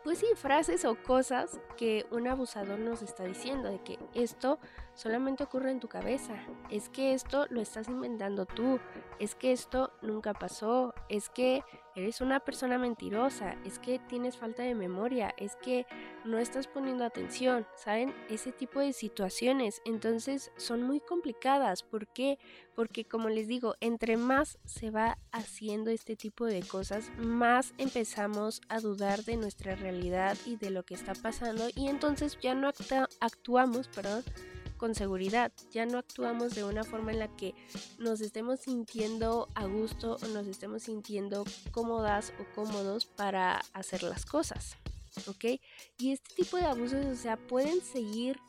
pues 0.04 0.18
sí, 0.18 0.26
frases 0.34 0.84
o 0.84 0.94
cosas 1.02 1.60
que 1.76 2.06
un 2.10 2.26
abusador 2.28 2.78
nos 2.78 3.02
está 3.02 3.24
diciendo, 3.24 3.70
de 3.70 3.80
que 3.82 3.98
esto 4.14 4.58
solamente 5.00 5.44
ocurre 5.44 5.70
en 5.70 5.80
tu 5.80 5.88
cabeza, 5.88 6.34
es 6.68 6.90
que 6.90 7.14
esto 7.14 7.46
lo 7.48 7.62
estás 7.62 7.88
inventando 7.88 8.44
tú, 8.44 8.78
es 9.18 9.34
que 9.34 9.50
esto 9.50 9.94
nunca 10.02 10.34
pasó, 10.34 10.92
es 11.08 11.30
que 11.30 11.64
eres 11.96 12.20
una 12.20 12.40
persona 12.40 12.76
mentirosa, 12.76 13.56
es 13.64 13.78
que 13.78 13.98
tienes 13.98 14.36
falta 14.36 14.62
de 14.62 14.74
memoria, 14.74 15.34
es 15.38 15.56
que 15.56 15.86
no 16.26 16.38
estás 16.38 16.66
poniendo 16.66 17.04
atención, 17.04 17.66
¿saben? 17.76 18.14
Ese 18.28 18.52
tipo 18.52 18.80
de 18.80 18.92
situaciones, 18.92 19.80
entonces 19.86 20.52
son 20.56 20.82
muy 20.82 21.00
complicadas, 21.00 21.82
¿por 21.82 22.06
qué? 22.06 22.38
Porque 22.74 23.06
como 23.06 23.30
les 23.30 23.48
digo, 23.48 23.76
entre 23.80 24.18
más 24.18 24.58
se 24.66 24.90
va 24.90 25.16
haciendo 25.32 25.90
este 25.90 26.14
tipo 26.14 26.44
de 26.44 26.60
cosas, 26.60 27.10
más 27.16 27.72
empezamos 27.78 28.60
a 28.68 28.80
dudar 28.80 29.24
de 29.24 29.38
nuestra 29.38 29.76
realidad 29.76 30.36
y 30.44 30.56
de 30.56 30.70
lo 30.70 30.84
que 30.84 30.94
está 30.94 31.14
pasando 31.14 31.68
y 31.74 31.88
entonces 31.88 32.38
ya 32.40 32.54
no 32.54 32.70
actuamos, 33.20 33.88
perdón, 33.88 34.24
con 34.80 34.94
seguridad, 34.94 35.52
ya 35.70 35.84
no 35.84 35.98
actuamos 35.98 36.54
de 36.54 36.64
una 36.64 36.84
forma 36.84 37.12
en 37.12 37.18
la 37.18 37.28
que 37.36 37.54
nos 37.98 38.22
estemos 38.22 38.60
sintiendo 38.60 39.46
a 39.54 39.66
gusto 39.66 40.16
o 40.22 40.26
nos 40.28 40.46
estemos 40.46 40.84
sintiendo 40.84 41.44
cómodas 41.70 42.32
o 42.40 42.54
cómodos 42.54 43.04
para 43.04 43.60
hacer 43.74 44.02
las 44.02 44.24
cosas, 44.24 44.78
¿ok? 45.26 45.60
Y 45.98 46.12
este 46.12 46.34
tipo 46.34 46.56
de 46.56 46.64
abusos, 46.64 47.04
o 47.04 47.14
sea, 47.14 47.36
pueden 47.36 47.82
seguir 47.82 48.40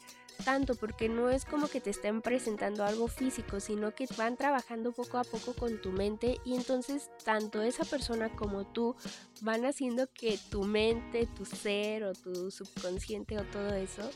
tanto 0.44 0.76
porque 0.76 1.10
no 1.10 1.30
es 1.30 1.46
como 1.46 1.68
que 1.68 1.82
te 1.82 1.90
estén 1.90 2.22
presentando 2.22 2.84
algo 2.84 3.08
físico, 3.08 3.60
sino 3.60 3.94
que 3.94 4.08
van 4.18 4.38
trabajando 4.38 4.92
poco 4.92 5.18
a 5.18 5.24
poco 5.24 5.54
con 5.54 5.82
tu 5.82 5.92
mente 5.92 6.40
y 6.46 6.56
entonces 6.56 7.10
tanto 7.24 7.62
esa 7.62 7.86
persona 7.86 8.30
como 8.36 8.66
tú 8.66 8.96
van 9.42 9.66
haciendo 9.66 10.08
que 10.14 10.38
tu 10.50 10.64
mente, 10.64 11.28
tu 11.28 11.46
ser 11.46 12.04
o 12.04 12.14
tu 12.14 12.52
subconsciente 12.52 13.38
o 13.38 13.44
todo 13.46 13.74
eso 13.74 14.10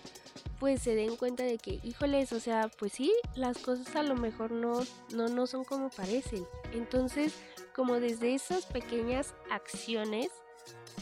pues 0.60 0.82
se 0.82 0.96
den 0.96 1.16
cuenta 1.16 1.44
de 1.44 1.58
que, 1.58 1.80
híjoles, 1.84 2.32
o 2.32 2.40
sea, 2.40 2.70
pues 2.80 2.94
sí, 2.94 3.14
las 3.36 3.58
cosas 3.58 3.96
a 3.96 4.04
lo 4.04 4.16
mejor 4.16 4.52
no, 4.52 4.82
no, 5.14 5.28
no 5.28 5.48
son 5.48 5.64
como 5.64 5.90
parecen. 5.90 6.46
Entonces, 6.74 7.34
como 7.76 8.00
desde 8.00 8.34
esas 8.34 8.66
pequeñas 8.66 9.34
acciones, 9.52 10.30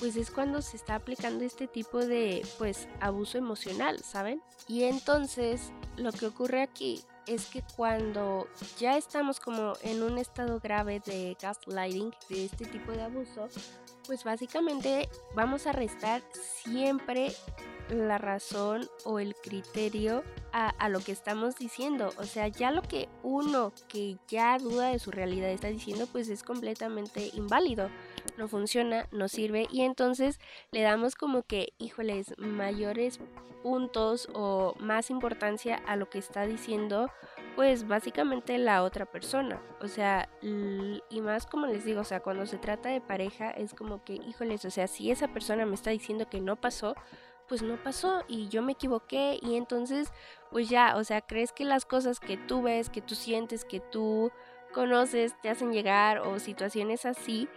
pues 0.04 0.18
es 0.18 0.32
cuando 0.32 0.62
se 0.62 0.76
está 0.76 0.96
aplicando 0.96 1.46
este 1.46 1.66
tipo 1.66 2.06
de, 2.06 2.46
pues, 2.58 2.90
abuso 3.00 3.38
emocional, 3.38 4.00
¿saben? 4.04 4.42
Y 4.68 4.84
entonces, 4.84 5.72
lo 5.96 6.12
que 6.12 6.26
ocurre 6.26 6.62
aquí 6.62 7.06
es 7.26 7.46
que 7.46 7.64
cuando 7.78 8.50
ya 8.78 8.98
estamos 8.98 9.40
como 9.40 9.72
en 9.82 10.04
un 10.04 10.18
estado 10.18 10.60
grave 10.60 11.02
de 11.06 11.38
gaslighting, 11.42 12.14
de 12.28 12.44
este 12.44 12.66
tipo 12.66 12.92
de 12.92 13.04
abuso, 13.04 13.48
pues 14.06 14.26
básicamente 14.26 15.08
vamos 15.36 15.68
a 15.68 15.72
restar 15.72 16.22
siempre 16.34 17.32
la 17.90 18.18
razón 18.18 18.90
o 19.06 19.20
el 19.20 19.36
criterio 19.36 20.24
a, 20.52 20.90
lo 20.90 21.00
que 21.00 21.12
estamos 21.12 21.56
diciendo. 21.56 22.12
O 22.18 22.24
sea, 22.24 22.48
ya 22.48 22.72
lo 22.72 22.82
que 22.82 23.10
uno 23.24 23.72
que 23.88 24.18
ya 24.28 24.58
duda 24.60 24.90
de 24.90 25.00
su 25.00 25.12
realidad 25.12 25.50
está 25.50 25.70
diciendo, 25.70 26.08
pues 26.12 26.30
es 26.30 26.44
completamente 26.44 27.32
inválido. 27.34 27.90
No 28.38 28.48
funciona, 28.48 29.08
no 29.12 29.28
sirve. 29.28 29.68
Y 29.72 29.82
entonces 29.82 30.40
le 30.72 30.82
damos 30.82 31.16
como 31.16 31.44
que, 31.44 31.74
híjoles, 31.78 32.34
mayores 32.38 33.20
puntos 33.62 34.28
o 34.34 34.76
más 34.80 35.10
importancia 35.10 35.78
a 35.88 35.96
lo 35.96 36.10
que 36.10 36.20
está 36.20 36.46
diciendo, 36.46 37.10
pues 37.56 37.88
básicamente 37.88 38.58
la 38.58 38.84
otra 38.84 39.06
persona. 39.06 39.62
O 39.82 39.88
sea, 39.88 40.30
y 40.42 41.22
más 41.22 41.46
como 41.46 41.68
les 41.68 41.86
digo, 41.86 42.02
o 42.02 42.06
sea, 42.06 42.20
cuando 42.20 42.46
se 42.46 42.58
trata 42.58 42.90
de 42.90 43.02
pareja 43.02 43.52
es 43.52 43.74
como 43.74 44.04
que, 44.04 44.16
híjoles, 44.16 44.66
o 44.66 44.72
sea, 44.72 44.88
si 44.88 45.12
esa 45.12 45.30
persona 45.30 45.66
me 45.66 45.76
está 45.76 45.92
diciendo 45.92 46.30
que 46.30 46.42
no 46.42 46.56
pasó, 46.58 46.96
pues 47.48 47.62
no 47.62 47.82
pasó 47.82 48.24
y 48.28 48.48
yo 48.48 48.62
me 48.62 48.72
equivoqué 48.74 49.40
y 49.42 49.56
entonces 49.56 50.12
pues 50.50 50.70
ya, 50.70 50.96
o 50.96 51.04
sea, 51.04 51.22
crees 51.22 51.52
que 51.52 51.66
las 51.66 51.86
cosas 51.86 52.20
que 52.20 52.38
tú 52.38 52.62
ves, 52.62 52.90
que 52.90 53.02
tú 53.02 53.16
sientes, 53.16 53.66
que 53.66 53.80
tú 53.80 54.32
conoces, 54.74 55.40
te 55.42 55.50
hacen 55.50 55.72
llegar 55.72 56.20
o 56.20 56.40
situaciones 56.40 57.06
así, 57.06 57.48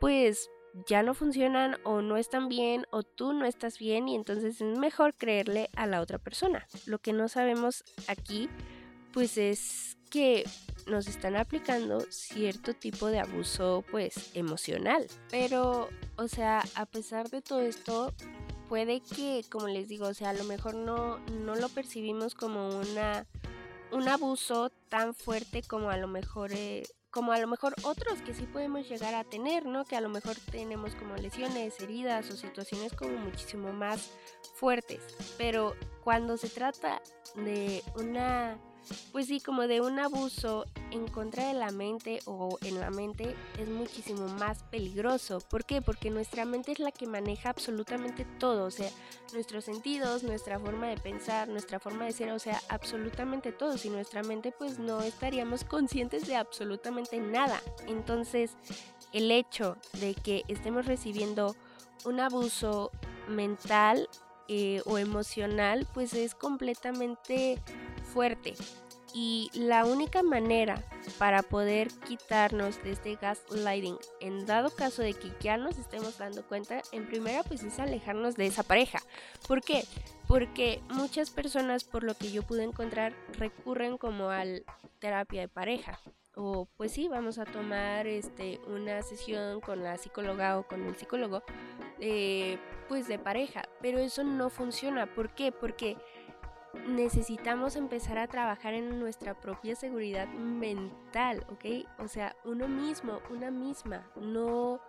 pues 0.00 0.50
ya 0.86 1.02
no 1.02 1.14
funcionan 1.14 1.76
o 1.84 2.02
no 2.02 2.16
están 2.16 2.48
bien 2.48 2.86
o 2.90 3.02
tú 3.02 3.32
no 3.32 3.46
estás 3.46 3.78
bien 3.78 4.08
y 4.08 4.16
entonces 4.16 4.60
es 4.60 4.78
mejor 4.78 5.14
creerle 5.14 5.70
a 5.76 5.86
la 5.86 6.00
otra 6.00 6.18
persona. 6.18 6.66
Lo 6.86 6.98
que 6.98 7.12
no 7.12 7.28
sabemos 7.28 7.84
aquí 8.08 8.48
pues 9.12 9.38
es 9.38 9.96
que 10.10 10.44
nos 10.86 11.06
están 11.06 11.36
aplicando 11.36 12.00
cierto 12.10 12.74
tipo 12.74 13.06
de 13.06 13.20
abuso 13.20 13.84
pues 13.90 14.30
emocional. 14.34 15.06
Pero, 15.30 15.88
o 16.16 16.28
sea, 16.28 16.64
a 16.74 16.86
pesar 16.86 17.30
de 17.30 17.40
todo 17.40 17.60
esto, 17.60 18.12
puede 18.68 19.00
que, 19.00 19.44
como 19.50 19.68
les 19.68 19.88
digo, 19.88 20.08
o 20.08 20.14
sea, 20.14 20.30
a 20.30 20.34
lo 20.34 20.44
mejor 20.44 20.74
no, 20.74 21.18
no 21.30 21.54
lo 21.54 21.68
percibimos 21.68 22.34
como 22.34 22.68
una, 22.68 23.26
un 23.92 24.08
abuso 24.08 24.70
tan 24.88 25.14
fuerte 25.14 25.62
como 25.62 25.90
a 25.90 25.96
lo 25.96 26.08
mejor... 26.08 26.52
Eh, 26.52 26.82
como 27.14 27.30
a 27.30 27.38
lo 27.38 27.46
mejor 27.46 27.76
otros 27.84 28.20
que 28.22 28.34
sí 28.34 28.44
podemos 28.44 28.88
llegar 28.88 29.14
a 29.14 29.22
tener, 29.22 29.66
¿no? 29.66 29.84
Que 29.84 29.94
a 29.94 30.00
lo 30.00 30.08
mejor 30.08 30.34
tenemos 30.50 30.96
como 30.96 31.14
lesiones, 31.14 31.78
heridas 31.78 32.28
o 32.28 32.36
situaciones 32.36 32.92
como 32.92 33.16
muchísimo 33.16 33.72
más 33.72 34.10
fuertes. 34.56 35.00
Pero 35.38 35.76
cuando 36.02 36.36
se 36.36 36.48
trata 36.48 37.00
de 37.36 37.84
una 37.94 38.58
pues 39.12 39.26
sí, 39.26 39.40
como 39.40 39.62
de 39.66 39.80
un 39.80 39.98
abuso 39.98 40.66
en 40.90 41.08
contra 41.08 41.48
de 41.48 41.54
la 41.54 41.70
mente 41.70 42.20
o 42.26 42.58
en 42.62 42.80
la 42.80 42.90
mente 42.90 43.34
es 43.58 43.68
muchísimo 43.68 44.28
más 44.28 44.62
peligroso. 44.64 45.38
¿Por 45.40 45.64
qué? 45.64 45.82
Porque 45.82 46.10
nuestra 46.10 46.44
mente 46.44 46.72
es 46.72 46.78
la 46.78 46.92
que 46.92 47.06
maneja 47.06 47.50
absolutamente 47.50 48.24
todo, 48.38 48.64
o 48.64 48.70
sea, 48.70 48.90
nuestros 49.32 49.64
sentidos, 49.64 50.22
nuestra 50.22 50.58
forma 50.58 50.88
de 50.88 50.96
pensar, 50.96 51.48
nuestra 51.48 51.80
forma 51.80 52.04
de 52.04 52.12
ser, 52.12 52.32
o 52.32 52.38
sea, 52.38 52.60
absolutamente 52.68 53.52
todo. 53.52 53.78
Si 53.78 53.90
nuestra 53.90 54.22
mente 54.22 54.52
pues 54.52 54.78
no 54.78 55.02
estaríamos 55.02 55.64
conscientes 55.64 56.26
de 56.26 56.36
absolutamente 56.36 57.18
nada. 57.18 57.60
Entonces, 57.86 58.56
el 59.12 59.30
hecho 59.30 59.76
de 60.00 60.14
que 60.14 60.42
estemos 60.48 60.86
recibiendo 60.86 61.56
un 62.04 62.20
abuso 62.20 62.90
mental 63.28 64.08
eh, 64.48 64.82
o 64.84 64.98
emocional, 64.98 65.86
pues 65.94 66.14
es 66.14 66.34
completamente 66.34 67.58
fuerte. 68.12 68.54
Y 69.16 69.48
la 69.54 69.84
única 69.84 70.24
manera 70.24 70.82
para 71.18 71.42
poder 71.42 71.88
quitarnos 72.06 72.82
de 72.82 72.92
este 72.92 73.14
gaslighting, 73.14 73.96
en 74.20 74.44
dado 74.44 74.70
caso 74.70 75.02
de 75.02 75.14
que 75.14 75.30
ya 75.40 75.56
nos 75.56 75.78
estemos 75.78 76.18
dando 76.18 76.44
cuenta, 76.44 76.82
en 76.90 77.06
primera 77.06 77.44
pues 77.44 77.62
es 77.62 77.78
alejarnos 77.78 78.34
de 78.34 78.46
esa 78.46 78.64
pareja. 78.64 78.98
¿Por 79.46 79.62
qué? 79.62 79.84
Porque 80.26 80.80
muchas 80.90 81.30
personas, 81.30 81.84
por 81.84 82.02
lo 82.02 82.14
que 82.14 82.32
yo 82.32 82.42
pude 82.42 82.64
encontrar, 82.64 83.14
recurren 83.38 83.98
como 83.98 84.30
al 84.30 84.64
terapia 84.98 85.42
de 85.42 85.48
pareja 85.48 86.00
o 86.36 86.66
pues 86.76 86.92
sí, 86.92 87.08
vamos 87.08 87.38
a 87.38 87.44
tomar 87.44 88.06
este, 88.06 88.60
una 88.66 89.02
sesión 89.02 89.60
con 89.60 89.82
la 89.82 89.96
psicóloga 89.96 90.58
o 90.58 90.66
con 90.66 90.84
el 90.86 90.96
psicólogo, 90.96 91.42
eh, 92.00 92.58
pues 92.88 93.08
de 93.08 93.18
pareja, 93.18 93.62
pero 93.80 93.98
eso 93.98 94.24
no 94.24 94.50
funciona. 94.50 95.06
¿Por 95.06 95.34
qué? 95.34 95.52
Porque 95.52 95.96
necesitamos 96.88 97.76
empezar 97.76 98.18
a 98.18 98.26
trabajar 98.26 98.74
en 98.74 98.98
nuestra 98.98 99.40
propia 99.40 99.76
seguridad 99.76 100.28
mental, 100.28 101.44
¿ok? 101.48 101.86
O 101.98 102.08
sea, 102.08 102.36
uno 102.44 102.68
mismo, 102.68 103.20
una 103.30 103.50
misma, 103.50 104.10
no 104.16 104.80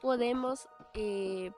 podemos 0.00 0.68
eh, 0.94 1.52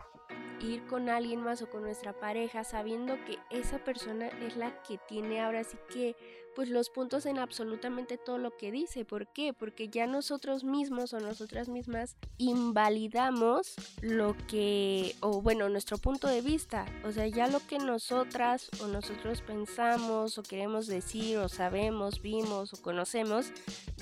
ir 0.61 0.87
con 0.87 1.09
alguien 1.09 1.41
más 1.41 1.63
o 1.63 1.71
con 1.71 1.83
nuestra 1.83 2.13
pareja 2.13 2.65
sabiendo 2.65 3.15
que 3.25 3.39
esa 3.51 3.79
persona 3.79 4.29
es 4.29 4.57
la 4.57 4.83
que 4.83 4.99
tiene 4.99 5.41
ahora 5.41 5.65
sí 5.65 5.79
que 5.91 6.17
pues 6.55 6.69
los 6.69 6.91
puntos 6.91 7.27
en 7.27 7.39
absolutamente 7.39 8.19
todo 8.19 8.39
lo 8.39 8.57
que 8.57 8.71
dice. 8.71 9.05
¿Por 9.05 9.27
qué? 9.29 9.53
Porque 9.53 9.89
ya 9.89 10.07
nosotros 10.07 10.65
mismos 10.65 11.13
o 11.13 11.21
nosotras 11.21 11.69
mismas 11.69 12.17
invalidamos 12.37 13.75
lo 14.01 14.37
que, 14.47 15.15
o 15.21 15.41
bueno, 15.41 15.69
nuestro 15.69 15.99
punto 15.99 16.29
de 16.29 16.41
vista. 16.41 16.87
O 17.05 17.13
sea, 17.13 17.27
ya 17.27 17.49
lo 17.49 17.61
que 17.67 17.79
nosotras 17.79 18.69
o 18.83 18.87
nosotros 18.87 19.43
pensamos 19.43 20.39
o 20.39 20.43
queremos 20.43 20.87
decir 20.87 21.39
o 21.39 21.49
sabemos, 21.49 22.23
vimos 22.23 22.73
o 22.75 22.83
conocemos, 22.83 23.53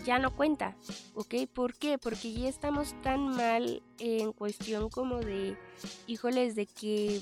ya 0.04 0.18
no 0.18 0.34
cuenta. 0.34 0.76
¿Ok? 1.14 1.34
¿Por 1.52 1.74
qué? 1.74 1.98
Porque 1.98 2.32
ya 2.32 2.48
estamos 2.48 2.94
tan 3.02 3.28
mal 3.28 3.82
en 3.98 4.32
cuestión 4.32 4.88
como 4.88 5.20
de, 5.20 5.56
híjoles, 6.06 6.54
de 6.54 6.66
que 6.66 7.20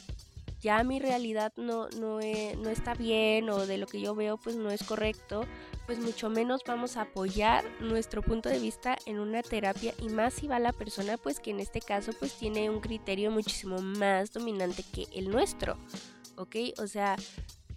ya 0.65 0.83
mi 0.83 0.99
realidad 0.99 1.53
no, 1.57 1.91
no, 1.91 2.21
no 2.21 2.71
está 2.71 2.95
bien 2.95 3.51
o 3.51 3.67
de 3.67 3.77
lo 3.77 3.87
que 3.87 4.01
yo 4.01 4.15
veo 4.15 4.39
pues 4.39 4.57
no 4.57 4.71
es 4.71 4.83
correcto, 4.83 5.45
pues 5.85 5.99
mucho 5.99 6.31
menos 6.31 6.63
vamos 6.67 6.97
a 6.97 7.03
apoyar 7.03 7.63
nuestro 7.81 8.23
punto 8.23 8.49
de 8.49 8.59
vista 8.59 8.97
en 9.05 9.21
una 9.21 9.43
terapia 9.43 9.93
y 10.01 10.09
más 10.09 10.33
si 10.33 10.49
va 10.49 10.59
la 10.59 10.73
persona 10.73 11.19
pues 11.19 11.39
que 11.39 11.51
en 11.51 11.61
este 11.61 11.83
caso 11.83 12.13
pues 12.19 12.33
tiene 12.33 12.71
un 12.71 12.81
criterio 12.81 13.31
muchísimo 13.31 13.79
más 13.79 14.33
dominante 14.33 14.83
que 14.91 15.07
el 15.13 15.29
nuestro, 15.29 15.77
¿ok? 16.39 16.57
O 16.79 16.87
sea, 16.87 17.17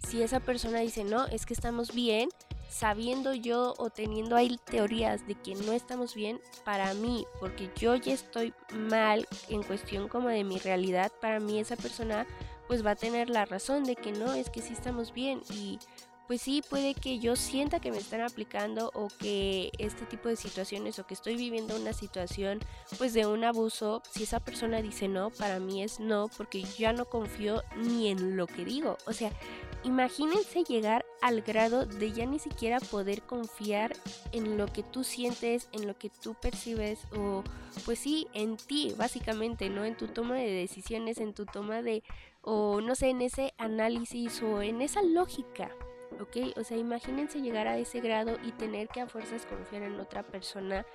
si 0.08 0.22
esa 0.22 0.40
persona 0.40 0.80
dice 0.80 1.04
no, 1.04 1.26
es 1.26 1.44
que 1.44 1.52
estamos 1.52 1.94
bien, 1.94 2.30
sabiendo 2.70 3.34
yo 3.34 3.74
o 3.76 3.90
teniendo 3.90 4.34
ahí 4.34 4.58
teorías 4.64 5.26
de 5.26 5.34
que 5.34 5.54
no 5.54 5.72
estamos 5.72 6.14
bien, 6.14 6.40
para 6.64 6.94
mí, 6.94 7.26
porque 7.38 7.70
yo 7.76 7.96
ya 7.96 8.14
estoy 8.14 8.54
mal 8.72 9.28
en 9.50 9.62
cuestión 9.62 10.08
como 10.08 10.28
de 10.28 10.42
mi 10.44 10.58
realidad, 10.58 11.12
para 11.20 11.38
mí 11.38 11.58
esa 11.58 11.76
persona 11.76 12.26
pues 12.68 12.84
va 12.86 12.92
a 12.92 12.96
tener 12.96 13.30
la 13.30 13.46
razón 13.46 13.82
de 13.84 13.96
que 13.96 14.12
no, 14.12 14.34
es 14.34 14.50
que 14.50 14.62
sí 14.62 14.74
estamos 14.74 15.12
bien 15.12 15.40
y 15.50 15.78
pues 16.28 16.42
sí 16.42 16.62
puede 16.68 16.94
que 16.94 17.18
yo 17.18 17.36
sienta 17.36 17.80
que 17.80 17.90
me 17.90 17.96
están 17.96 18.20
aplicando 18.20 18.92
o 18.94 19.08
que 19.18 19.72
este 19.78 20.04
tipo 20.04 20.28
de 20.28 20.36
situaciones 20.36 20.98
o 20.98 21.06
que 21.06 21.14
estoy 21.14 21.36
viviendo 21.36 21.74
una 21.74 21.94
situación 21.94 22.60
pues 22.98 23.14
de 23.14 23.24
un 23.24 23.44
abuso, 23.44 24.02
si 24.10 24.24
esa 24.24 24.38
persona 24.38 24.82
dice 24.82 25.08
no, 25.08 25.30
para 25.30 25.58
mí 25.58 25.82
es 25.82 26.00
no 26.00 26.28
porque 26.36 26.62
ya 26.62 26.92
no 26.92 27.06
confío 27.06 27.62
ni 27.78 28.08
en 28.08 28.36
lo 28.36 28.46
que 28.46 28.66
digo. 28.66 28.98
O 29.06 29.14
sea, 29.14 29.32
imagínense 29.84 30.64
llegar 30.64 31.06
al 31.22 31.40
grado 31.40 31.86
de 31.86 32.12
ya 32.12 32.26
ni 32.26 32.38
siquiera 32.38 32.78
poder 32.78 33.22
confiar 33.22 33.96
en 34.32 34.58
lo 34.58 34.66
que 34.66 34.82
tú 34.82 35.04
sientes, 35.04 35.70
en 35.72 35.86
lo 35.86 35.96
que 35.96 36.10
tú 36.10 36.34
percibes 36.34 37.00
o 37.16 37.42
pues 37.86 38.00
sí, 38.00 38.28
en 38.34 38.58
ti 38.58 38.92
básicamente, 38.98 39.70
¿no? 39.70 39.86
En 39.86 39.96
tu 39.96 40.08
toma 40.08 40.34
de 40.34 40.50
decisiones, 40.50 41.16
en 41.18 41.32
tu 41.32 41.46
toma 41.46 41.80
de 41.80 42.02
o 42.42 42.82
no 42.82 42.94
sé, 42.94 43.08
en 43.08 43.22
ese 43.22 43.54
análisis 43.56 44.42
o 44.42 44.60
en 44.60 44.82
esa 44.82 45.02
lógica, 45.02 45.70
¿ok? 46.20 46.56
O 46.56 46.64
sea, 46.64 46.76
imagínense 46.76 47.40
llegar 47.40 47.66
a 47.68 47.78
ese 47.78 48.00
grado 48.00 48.36
y 48.42 48.52
tener 48.52 48.88
que 48.88 49.00
a 49.00 49.06
fuerzas 49.06 49.46
confiar 49.46 49.82
en 49.82 49.98
otra 50.00 50.22
persona. 50.22 50.86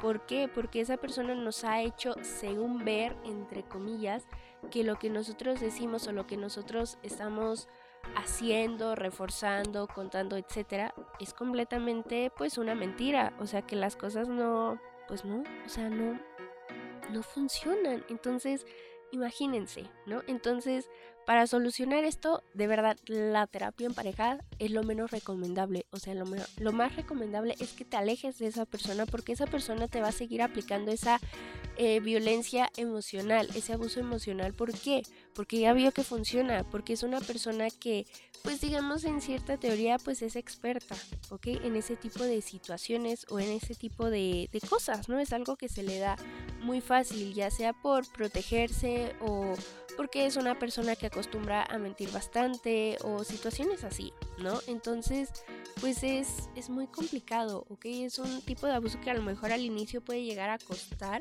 ¿Por 0.00 0.26
qué? 0.26 0.48
Porque 0.52 0.80
esa 0.80 0.96
persona 0.96 1.34
nos 1.34 1.64
ha 1.64 1.80
hecho, 1.82 2.14
según 2.22 2.84
ver, 2.84 3.16
entre 3.24 3.62
comillas, 3.62 4.26
que 4.70 4.84
lo 4.84 4.98
que 4.98 5.10
nosotros 5.10 5.60
decimos 5.60 6.06
o 6.06 6.12
lo 6.12 6.26
que 6.26 6.36
nosotros 6.36 6.98
estamos 7.02 7.68
haciendo, 8.16 8.94
reforzando, 8.94 9.86
contando, 9.86 10.36
etcétera, 10.36 10.94
es 11.20 11.34
completamente 11.34 12.32
pues 12.36 12.58
una 12.58 12.74
mentira. 12.74 13.34
O 13.38 13.46
sea, 13.46 13.62
que 13.62 13.76
las 13.76 13.96
cosas 13.96 14.28
no, 14.28 14.80
pues 15.08 15.24
no, 15.24 15.42
o 15.64 15.68
sea, 15.68 15.88
no, 15.90 16.18
no 17.10 17.22
funcionan. 17.22 18.04
Entonces, 18.08 18.66
Imagínense, 19.12 19.90
¿no? 20.06 20.22
Entonces, 20.28 20.88
para 21.26 21.46
solucionar 21.46 22.04
esto, 22.04 22.42
de 22.54 22.66
verdad, 22.66 22.96
la 23.06 23.46
terapia 23.46 23.86
en 23.86 23.94
pareja 23.94 24.38
es 24.58 24.70
lo 24.70 24.82
menos 24.82 25.10
recomendable. 25.10 25.86
O 25.90 25.98
sea, 25.98 26.14
lo, 26.14 26.72
más 26.72 26.96
recomendable 26.96 27.54
es 27.60 27.72
que 27.72 27.84
te 27.84 27.96
alejes 27.96 28.38
de 28.38 28.46
esa 28.46 28.66
persona 28.66 29.06
porque 29.06 29.32
esa 29.32 29.46
persona 29.46 29.86
te 29.86 30.00
va 30.00 30.08
a 30.08 30.12
seguir 30.12 30.42
aplicando 30.42 30.90
esa 30.90 31.20
eh, 31.76 32.00
violencia 32.00 32.70
emocional, 32.76 33.48
ese 33.54 33.74
abuso 33.74 34.00
emocional. 34.00 34.54
¿Por 34.54 34.72
qué? 34.72 35.02
Porque 35.34 35.60
ya 35.60 35.72
vio 35.72 35.92
que 35.92 36.04
funciona, 36.04 36.64
porque 36.64 36.94
es 36.94 37.02
una 37.02 37.20
persona 37.20 37.68
que, 37.70 38.06
pues 38.42 38.60
digamos, 38.60 39.04
en 39.04 39.20
cierta 39.20 39.56
teoría, 39.56 39.98
pues 39.98 40.22
es 40.22 40.36
experta, 40.36 40.96
¿ok? 41.30 41.46
En 41.46 41.76
ese 41.76 41.96
tipo 41.96 42.24
de 42.24 42.40
situaciones 42.42 43.26
o 43.30 43.38
en 43.38 43.50
ese 43.50 43.74
tipo 43.74 44.10
de, 44.10 44.48
de 44.52 44.60
cosas, 44.60 45.08
¿no? 45.08 45.20
Es 45.20 45.32
algo 45.32 45.56
que 45.56 45.68
se 45.68 45.82
le 45.82 45.98
da 45.98 46.16
muy 46.60 46.80
fácil, 46.80 47.34
ya 47.34 47.50
sea 47.50 47.72
por 47.72 48.10
protegerse 48.12 49.14
o 49.20 49.54
porque 50.00 50.24
es 50.24 50.36
una 50.36 50.58
persona 50.58 50.96
que 50.96 51.08
acostumbra 51.08 51.62
a 51.62 51.76
mentir 51.76 52.10
bastante 52.10 52.96
o 53.02 53.22
situaciones 53.22 53.84
así, 53.84 54.14
¿no? 54.38 54.58
Entonces, 54.66 55.28
pues 55.78 56.02
es, 56.02 56.48
es 56.56 56.70
muy 56.70 56.86
complicado, 56.86 57.66
¿ok? 57.68 57.84
Es 57.84 58.18
un 58.18 58.40
tipo 58.40 58.66
de 58.66 58.72
abuso 58.72 58.98
que 59.02 59.10
a 59.10 59.14
lo 59.14 59.20
mejor 59.20 59.52
al 59.52 59.60
inicio 59.60 60.00
puede 60.00 60.24
llegar 60.24 60.48
a 60.48 60.56
costar, 60.56 61.20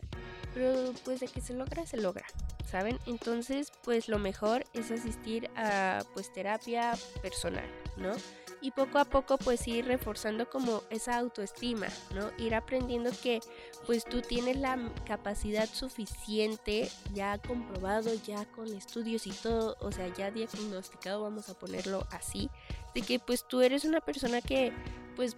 pero 0.53 0.93
pues 1.03 1.19
de 1.19 1.27
que 1.27 1.41
se 1.41 1.55
logra, 1.55 1.85
se 1.85 1.97
logra, 1.97 2.25
¿saben? 2.71 2.97
Entonces, 3.05 3.73
pues 3.83 4.07
lo 4.07 4.17
mejor 4.17 4.63
es 4.71 4.91
asistir 4.91 5.49
a 5.57 6.01
pues 6.13 6.31
terapia 6.31 6.93
personal, 7.21 7.69
¿no? 7.97 8.13
Y 8.61 8.71
poco 8.71 8.99
a 8.99 9.05
poco 9.05 9.37
pues 9.37 9.67
ir 9.67 9.85
reforzando 9.85 10.49
como 10.49 10.83
esa 10.89 11.17
autoestima, 11.17 11.87
¿no? 12.13 12.31
Ir 12.37 12.55
aprendiendo 12.55 13.11
que 13.23 13.39
pues 13.85 14.05
tú 14.05 14.21
tienes 14.21 14.57
la 14.57 14.77
capacidad 15.05 15.67
suficiente, 15.67 16.89
ya 17.13 17.37
comprobado, 17.37 18.11
ya 18.25 18.45
con 18.45 18.67
estudios 18.75 19.27
y 19.27 19.31
todo, 19.31 19.77
o 19.79 19.91
sea, 19.91 20.07
ya 20.13 20.31
diagnosticado, 20.31 21.23
vamos 21.23 21.49
a 21.49 21.57
ponerlo 21.57 22.05
así, 22.11 22.49
de 22.93 23.01
que 23.01 23.19
pues 23.19 23.47
tú 23.47 23.61
eres 23.61 23.85
una 23.85 24.01
persona 24.01 24.41
que 24.41 24.73
pues 25.15 25.35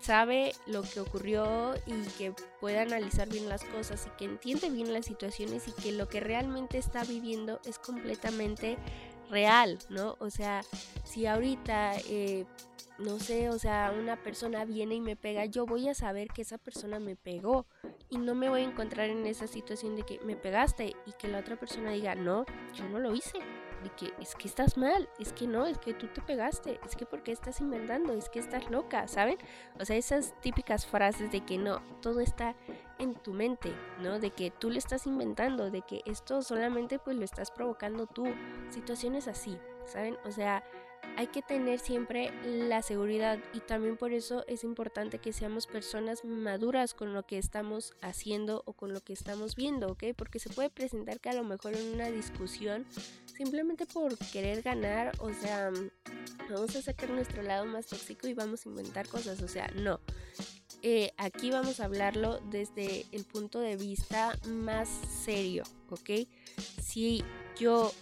sabe 0.00 0.52
lo 0.66 0.82
que 0.82 1.00
ocurrió 1.00 1.74
y 1.86 1.92
que 2.18 2.32
puede 2.60 2.78
analizar 2.78 3.28
bien 3.28 3.48
las 3.48 3.62
cosas 3.64 4.06
y 4.06 4.10
que 4.16 4.24
entiende 4.24 4.70
bien 4.70 4.92
las 4.92 5.06
situaciones 5.06 5.68
y 5.68 5.72
que 5.72 5.92
lo 5.92 6.08
que 6.08 6.20
realmente 6.20 6.78
está 6.78 7.04
viviendo 7.04 7.60
es 7.64 7.78
completamente 7.78 8.78
real, 9.30 9.78
¿no? 9.88 10.16
O 10.20 10.30
sea, 10.30 10.62
si 11.04 11.26
ahorita, 11.26 11.96
eh, 12.08 12.44
no 12.98 13.18
sé, 13.18 13.48
o 13.48 13.58
sea, 13.58 13.94
una 13.98 14.16
persona 14.22 14.64
viene 14.64 14.96
y 14.96 15.00
me 15.00 15.16
pega, 15.16 15.46
yo 15.46 15.66
voy 15.66 15.88
a 15.88 15.94
saber 15.94 16.28
que 16.28 16.42
esa 16.42 16.58
persona 16.58 16.98
me 16.98 17.16
pegó 17.16 17.66
y 18.10 18.18
no 18.18 18.34
me 18.34 18.48
voy 18.48 18.62
a 18.62 18.64
encontrar 18.64 19.08
en 19.08 19.26
esa 19.26 19.46
situación 19.46 19.96
de 19.96 20.02
que 20.02 20.20
me 20.20 20.36
pegaste 20.36 20.96
y 21.06 21.12
que 21.12 21.28
la 21.28 21.38
otra 21.38 21.56
persona 21.56 21.92
diga, 21.92 22.14
no, 22.14 22.44
yo 22.74 22.88
no 22.88 22.98
lo 22.98 23.14
hice 23.14 23.38
de 23.82 23.90
que 23.90 24.12
es 24.20 24.34
que 24.34 24.48
estás 24.48 24.76
mal, 24.76 25.08
es 25.18 25.32
que 25.32 25.46
no, 25.46 25.66
es 25.66 25.78
que 25.78 25.94
tú 25.94 26.06
te 26.08 26.20
pegaste, 26.20 26.80
es 26.84 26.96
que 26.96 27.06
porque 27.06 27.32
estás 27.32 27.60
inventando, 27.60 28.12
es 28.12 28.28
que 28.28 28.38
estás 28.38 28.70
loca, 28.70 29.08
¿saben? 29.08 29.38
O 29.78 29.84
sea, 29.84 29.96
esas 29.96 30.34
típicas 30.40 30.86
frases 30.86 31.30
de 31.32 31.44
que 31.44 31.58
no, 31.58 31.82
todo 32.00 32.20
está 32.20 32.54
en 32.98 33.14
tu 33.14 33.32
mente, 33.32 33.72
¿no? 34.00 34.18
De 34.18 34.30
que 34.30 34.50
tú 34.50 34.70
le 34.70 34.78
estás 34.78 35.06
inventando, 35.06 35.70
de 35.70 35.82
que 35.82 36.02
esto 36.04 36.42
solamente 36.42 36.98
pues 36.98 37.16
lo 37.16 37.24
estás 37.24 37.50
provocando 37.50 38.06
tú, 38.06 38.26
situaciones 38.68 39.28
así, 39.28 39.58
¿saben? 39.86 40.16
O 40.24 40.30
sea, 40.30 40.62
hay 41.16 41.26
que 41.26 41.42
tener 41.42 41.78
siempre 41.80 42.32
la 42.44 42.82
seguridad 42.82 43.38
y 43.52 43.60
también 43.60 43.96
por 43.96 44.12
eso 44.12 44.44
es 44.46 44.64
importante 44.64 45.18
que 45.18 45.32
seamos 45.32 45.66
personas 45.66 46.24
maduras 46.24 46.94
con 46.94 47.12
lo 47.12 47.26
que 47.26 47.38
estamos 47.38 47.92
haciendo 48.00 48.62
o 48.66 48.72
con 48.72 48.92
lo 48.92 49.00
que 49.00 49.12
estamos 49.12 49.54
viendo, 49.54 49.88
¿ok? 49.88 50.04
Porque 50.16 50.38
se 50.38 50.50
puede 50.50 50.70
presentar 50.70 51.20
que 51.20 51.28
a 51.28 51.34
lo 51.34 51.44
mejor 51.44 51.74
en 51.74 51.94
una 51.94 52.10
discusión, 52.10 52.86
simplemente 53.26 53.86
por 53.86 54.16
querer 54.32 54.62
ganar, 54.62 55.12
o 55.20 55.32
sea, 55.32 55.70
vamos 56.48 56.74
a 56.76 56.82
sacar 56.82 57.10
nuestro 57.10 57.42
lado 57.42 57.66
más 57.66 57.86
tóxico 57.86 58.26
y 58.26 58.34
vamos 58.34 58.64
a 58.64 58.68
inventar 58.68 59.06
cosas, 59.08 59.42
o 59.42 59.48
sea, 59.48 59.68
no. 59.74 60.00
Eh, 60.82 61.12
aquí 61.18 61.50
vamos 61.50 61.80
a 61.80 61.84
hablarlo 61.84 62.40
desde 62.50 63.04
el 63.12 63.24
punto 63.24 63.60
de 63.60 63.76
vista 63.76 64.38
más 64.48 64.88
serio, 65.22 65.64
¿ok? 65.90 66.26
Si 66.82 67.22
yo 67.58 67.92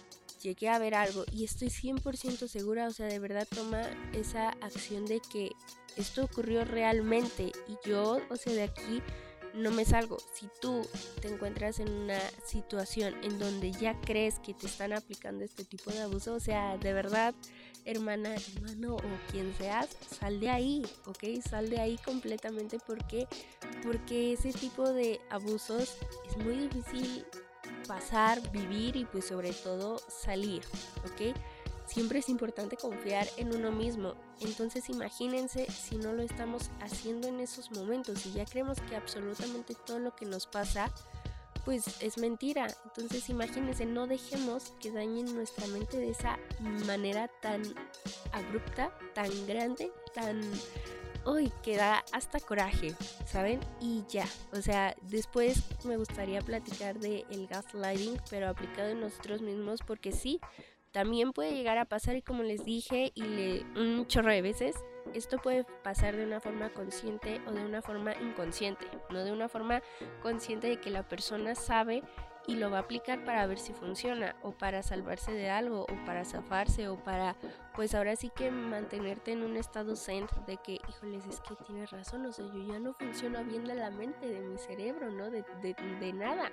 llegué 0.41 0.69
a 0.69 0.79
ver 0.79 0.95
algo 0.95 1.25
y 1.31 1.43
estoy 1.43 1.69
100% 1.69 2.47
segura, 2.47 2.87
o 2.87 2.91
sea, 2.91 3.07
de 3.07 3.19
verdad 3.19 3.47
toma 3.53 3.81
esa 4.13 4.49
acción 4.61 5.05
de 5.05 5.19
que 5.19 5.51
esto 5.95 6.23
ocurrió 6.23 6.65
realmente 6.65 7.51
y 7.67 7.77
yo, 7.87 8.19
o 8.29 8.35
sea, 8.35 8.53
de 8.53 8.63
aquí 8.63 9.01
no 9.53 9.71
me 9.71 9.85
salgo. 9.85 10.17
Si 10.33 10.47
tú 10.61 10.87
te 11.21 11.27
encuentras 11.27 11.79
en 11.79 11.91
una 11.91 12.19
situación 12.45 13.15
en 13.23 13.39
donde 13.39 13.71
ya 13.71 13.99
crees 14.01 14.39
que 14.39 14.53
te 14.53 14.67
están 14.67 14.93
aplicando 14.93 15.43
este 15.43 15.65
tipo 15.65 15.91
de 15.91 16.01
abuso, 16.01 16.35
o 16.35 16.39
sea, 16.39 16.77
de 16.77 16.93
verdad, 16.93 17.33
hermana, 17.85 18.35
hermano 18.35 18.95
o 18.95 19.31
quien 19.31 19.53
seas, 19.57 19.89
sal 20.19 20.39
de 20.39 20.49
ahí, 20.49 20.85
¿ok? 21.05 21.41
Sal 21.47 21.69
de 21.69 21.79
ahí 21.79 21.97
completamente 21.97 22.79
porque 22.85 23.27
porque 23.83 24.33
ese 24.33 24.53
tipo 24.53 24.89
de 24.91 25.19
abusos 25.29 25.97
es 26.27 26.37
muy 26.37 26.67
difícil 26.67 27.25
pasar, 27.89 28.39
vivir 28.51 28.95
y 28.95 29.05
pues 29.05 29.25
sobre 29.25 29.51
todo 29.51 29.99
salir, 30.07 30.61
¿ok? 31.05 31.35
Siempre 31.87 32.19
es 32.19 32.29
importante 32.29 32.77
confiar 32.77 33.27
en 33.37 33.55
uno 33.55 33.71
mismo. 33.71 34.13
Entonces 34.41 34.89
imagínense 34.89 35.65
si 35.71 35.97
no 35.97 36.13
lo 36.13 36.21
estamos 36.21 36.69
haciendo 36.81 37.27
en 37.27 37.39
esos 37.39 37.71
momentos 37.71 38.27
y 38.27 38.33
ya 38.33 38.45
creemos 38.45 38.79
que 38.79 38.95
absolutamente 38.95 39.73
todo 39.87 39.97
lo 39.97 40.15
que 40.15 40.27
nos 40.27 40.45
pasa 40.45 40.91
pues 41.65 41.99
es 42.01 42.19
mentira. 42.19 42.67
Entonces 42.85 43.27
imagínense, 43.29 43.87
no 43.87 44.05
dejemos 44.05 44.71
que 44.79 44.91
dañen 44.91 45.33
nuestra 45.33 45.65
mente 45.65 45.97
de 45.97 46.11
esa 46.11 46.37
manera 46.85 47.27
tan 47.41 47.63
abrupta, 48.31 48.91
tan 49.15 49.31
grande, 49.47 49.91
tan 50.13 50.39
uy, 51.25 51.51
que 51.63 51.77
da 51.77 52.03
hasta 52.11 52.39
coraje, 52.39 52.95
¿saben? 53.25 53.59
Y 53.79 54.03
ya, 54.07 54.25
o 54.53 54.61
sea, 54.61 54.95
después 55.03 55.63
me 55.85 55.97
gustaría 55.97 56.41
platicar 56.41 56.99
de 56.99 57.25
el 57.29 57.47
gaslighting, 57.47 58.19
pero 58.29 58.49
aplicado 58.49 58.89
en 58.89 59.01
nosotros 59.01 59.41
mismos, 59.41 59.81
porque 59.85 60.11
sí, 60.11 60.39
también 60.91 61.33
puede 61.33 61.53
llegar 61.53 61.77
a 61.77 61.85
pasar 61.85 62.15
y 62.15 62.21
como 62.21 62.43
les 62.43 62.65
dije 62.65 63.11
y 63.13 63.21
le, 63.21 63.65
un 63.79 64.07
chorro 64.07 64.31
de 64.31 64.41
veces, 64.41 64.75
esto 65.13 65.37
puede 65.37 65.63
pasar 65.83 66.15
de 66.15 66.25
una 66.25 66.39
forma 66.39 66.69
consciente 66.73 67.41
o 67.47 67.51
de 67.51 67.63
una 67.63 67.81
forma 67.81 68.13
inconsciente, 68.15 68.87
no 69.09 69.23
de 69.23 69.31
una 69.31 69.49
forma 69.49 69.81
consciente 70.21 70.67
de 70.67 70.79
que 70.79 70.89
la 70.89 71.07
persona 71.07 71.55
sabe 71.55 72.03
y 72.49 72.55
lo 72.55 72.71
va 72.71 72.77
a 72.77 72.81
aplicar 72.81 73.23
para 73.23 73.45
ver 73.45 73.59
si 73.59 73.73
funciona 73.73 74.35
o 74.41 74.51
para 74.51 74.81
salvarse 74.81 75.31
de 75.31 75.51
algo 75.51 75.83
o 75.83 76.05
para 76.05 76.25
zafarse 76.25 76.87
o 76.87 76.97
para 76.97 77.35
pues 77.75 77.93
ahora 77.93 78.15
sí 78.15 78.31
que 78.35 78.49
mantenerte 78.49 79.33
en 79.33 79.43
un 79.43 79.55
estado 79.55 79.95
zen 79.95 80.25
de 80.47 80.57
que 80.57 80.79
híjoles 80.89 81.27
es 81.27 81.39
que 81.41 81.53
tienes 81.67 81.91
razón 81.91 82.25
o 82.25 82.33
sea 82.33 82.47
yo 82.47 82.67
ya 82.67 82.79
no 82.79 82.93
funciona 82.93 83.43
bien 83.43 83.65
de 83.65 83.75
la 83.75 83.91
mente 83.91 84.27
de 84.27 84.39
mi 84.39 84.57
cerebro 84.57 85.11
no 85.11 85.29
de, 85.29 85.45
de, 85.61 85.75
de 85.99 86.11
nada 86.11 86.51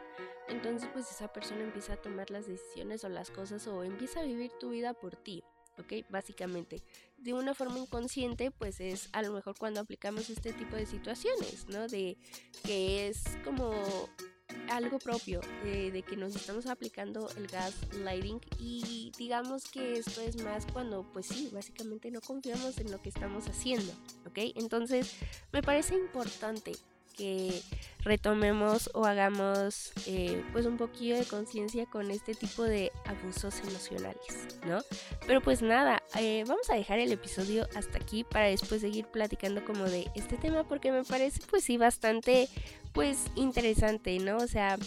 entonces 0.49 0.87
pues 0.93 1.11
esa 1.11 1.33
persona 1.33 1.63
empieza 1.63 1.95
a 1.95 1.97
tomar 1.97 2.31
las 2.31 2.47
decisiones 2.47 3.03
o 3.03 3.09
las 3.09 3.31
cosas 3.31 3.67
o 3.67 3.83
empieza 3.83 4.21
a 4.21 4.25
vivir 4.25 4.53
tu 4.61 4.69
vida 4.69 4.93
por 4.93 5.17
ti 5.17 5.43
¿ok? 5.79 6.09
Básicamente. 6.11 6.83
De 7.19 7.35
una 7.35 7.53
forma 7.53 7.79
inconsciente, 7.79 8.51
pues 8.51 8.81
es 8.81 9.11
a 9.13 9.21
lo 9.21 9.33
mejor 9.33 9.59
cuando 9.59 9.81
aplicamos 9.81 10.31
este 10.31 10.55
tipo 10.55 10.75
de 10.75 10.87
situaciones, 10.87 11.67
¿no? 11.69 11.87
De 11.87 12.17
que 12.65 13.09
es 13.09 13.25
como 13.45 13.75
algo 14.71 14.99
propio 14.99 15.41
eh, 15.65 15.91
de 15.93 16.03
que 16.03 16.17
nos 16.17 16.35
estamos 16.35 16.67
aplicando 16.67 17.29
el 17.37 17.47
gas 17.47 17.75
lighting 18.03 18.41
y 18.59 19.13
digamos 19.19 19.69
que 19.69 19.99
esto 19.99 20.21
es 20.21 20.43
más 20.43 20.67
cuando 20.73 21.05
pues 21.13 21.27
sí 21.27 21.51
básicamente 21.53 22.11
no 22.11 22.21
confiamos 22.21 22.79
en 22.79 22.91
lo 22.91 23.01
que 23.01 23.09
estamos 23.09 23.49
haciendo 23.49 23.93
ok 24.27 24.39
entonces 24.57 25.15
me 25.53 25.63
parece 25.63 25.95
importante 25.95 26.73
que 27.17 27.63
retomemos 28.01 28.91
o 28.95 29.05
hagamos 29.05 29.93
eh, 30.07 30.45
pues 30.53 30.65
un 30.67 30.77
poquillo 30.77 31.17
de 31.17 31.25
conciencia 31.25 31.87
con 31.87 32.11
este 32.11 32.35
tipo 32.35 32.63
de 32.63 32.93
abusos 33.05 33.59
emocionales, 33.61 34.47
¿no? 34.65 34.79
Pero 35.27 35.41
pues 35.41 35.61
nada, 35.61 36.03
eh, 36.19 36.45
vamos 36.47 36.71
a 36.71 36.75
dejar 36.75 37.01
el 37.01 37.11
episodio 37.11 37.67
hasta 37.75 37.99
aquí 37.99 38.23
para 38.23 38.47
después 38.47 38.81
seguir 38.81 39.07
platicando 39.07 39.65
como 39.65 39.85
de 39.85 40.11
este 40.15 40.37
tema 40.37 40.65
porque 40.65 40.93
me 40.93 41.03
parece 41.03 41.41
pues 41.51 41.65
sí 41.65 41.77
bastante 41.79 42.49
pues 42.93 43.25
interesante, 43.35 44.19
¿no? 44.21 44.37
O 44.39 44.47
sea, 44.47 44.79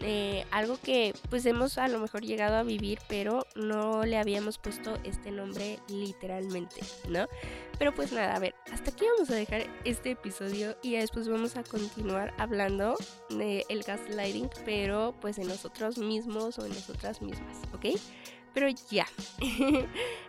eh, 0.00 0.44
algo 0.50 0.78
que 0.82 1.14
pues 1.30 1.46
hemos 1.46 1.78
a 1.78 1.88
lo 1.88 1.98
mejor 1.98 2.22
llegado 2.22 2.56
a 2.56 2.62
vivir, 2.62 2.98
pero 3.08 3.46
no 3.54 4.04
le 4.04 4.18
habíamos 4.18 4.58
puesto 4.58 4.98
este 5.04 5.30
nombre 5.30 5.78
literalmente, 5.88 6.80
¿no? 7.08 7.26
Pero 7.78 7.94
pues 7.94 8.12
nada, 8.12 8.34
a 8.34 8.38
ver, 8.38 8.54
hasta 8.72 8.90
aquí 8.90 9.04
vamos 9.14 9.30
a 9.30 9.34
dejar 9.34 9.66
este 9.84 10.12
episodio 10.12 10.76
y 10.82 10.94
después 10.94 11.28
vamos 11.28 11.56
a 11.56 11.64
continuar 11.64 12.34
hablando 12.38 12.96
de 13.30 13.64
el 13.68 13.82
gaslighting, 13.82 14.50
pero 14.64 15.14
pues 15.20 15.38
en 15.38 15.48
nosotros 15.48 15.98
mismos 15.98 16.58
o 16.58 16.66
en 16.66 16.72
nosotras 16.72 17.22
mismas, 17.22 17.56
¿ok? 17.72 17.98
Pero 18.54 18.68
ya. 18.90 19.06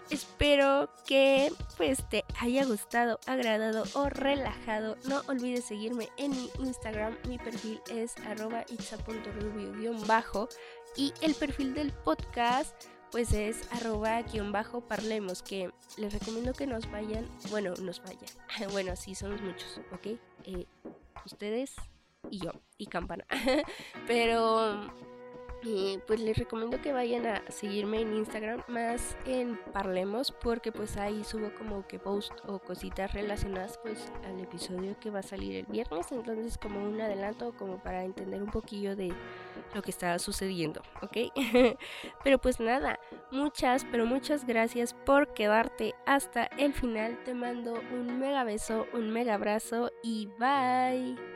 Espero 0.09 0.89
que 1.07 1.51
pues 1.77 2.07
te 2.09 2.23
haya 2.39 2.65
gustado, 2.65 3.19
agradado 3.25 3.85
o 3.93 4.09
relajado. 4.09 4.97
No 5.07 5.21
olvides 5.27 5.65
seguirme 5.65 6.09
en 6.17 6.31
mi 6.31 6.49
Instagram. 6.59 7.17
Mi 7.27 7.38
perfil 7.38 7.79
es 7.89 8.15
arroba 8.27 8.65
itza.rubio-bajo. 8.69 10.49
Y 10.97 11.13
el 11.21 11.33
perfil 11.33 11.73
del 11.73 11.91
podcast 11.91 12.75
pues 13.15 13.31
es 13.31 13.71
arroba 13.71 14.21
guion 14.23 14.51
bajo 14.51 14.81
parlemos 14.81 15.41
que 15.41 15.71
les 15.95 16.11
recomiendo 16.11 16.51
que 16.51 16.67
nos 16.67 16.91
vayan, 16.91 17.25
bueno, 17.49 17.73
nos 17.81 18.01
vayan, 18.03 18.25
bueno, 18.73 18.93
sí, 18.97 19.15
somos 19.15 19.41
muchos, 19.41 19.79
¿ok? 19.93 20.19
Eh, 20.43 20.65
ustedes 21.25 21.75
y 22.29 22.39
yo 22.39 22.51
y 22.77 22.88
campana, 22.88 23.25
pero 24.07 24.93
pues 26.06 26.19
les 26.19 26.38
recomiendo 26.38 26.82
que 26.82 26.91
vayan 26.91 27.25
a 27.25 27.43
seguirme 27.49 28.01
en 28.01 28.13
Instagram 28.15 28.63
más 28.67 29.17
en 29.25 29.58
Parlemos 29.73 30.32
porque 30.32 30.71
pues 30.71 30.97
ahí 30.97 31.23
subo 31.23 31.51
como 31.58 31.88
que 31.88 31.99
post 31.99 32.32
o 32.47 32.60
cositas 32.60 33.13
relacionadas 33.13 33.80
pues 33.82 34.12
al 34.25 34.39
episodio 34.39 34.95
que 34.99 35.10
va 35.10 35.19
a 35.19 35.23
salir 35.23 35.56
el 35.56 35.65
viernes 35.65 36.12
entonces 36.12 36.58
como 36.58 36.84
un 36.84 37.01
adelanto 37.01 37.54
como 37.58 37.82
para 37.82 38.04
entender 38.04 38.41
un 38.43 38.51
poquillo 38.51 38.95
de 38.95 39.13
lo 39.73 39.82
que 39.82 39.91
está 39.91 40.17
sucediendo 40.19 40.82
ok 41.01 41.17
pero 42.23 42.39
pues 42.39 42.60
nada 42.60 42.99
muchas 43.32 43.86
pero 43.86 44.06
muchas 44.06 44.45
gracias 44.45 44.93
por 44.93 45.34
quedarte 45.34 45.95
hasta 46.06 46.45
el 46.58 46.73
final 46.73 47.23
te 47.23 47.34
mando 47.34 47.73
un 47.91 48.19
mega 48.19 48.43
beso 48.43 48.86
un 48.93 49.12
mega 49.12 49.34
abrazo 49.34 49.91
y 50.04 50.28
bye 50.38 51.35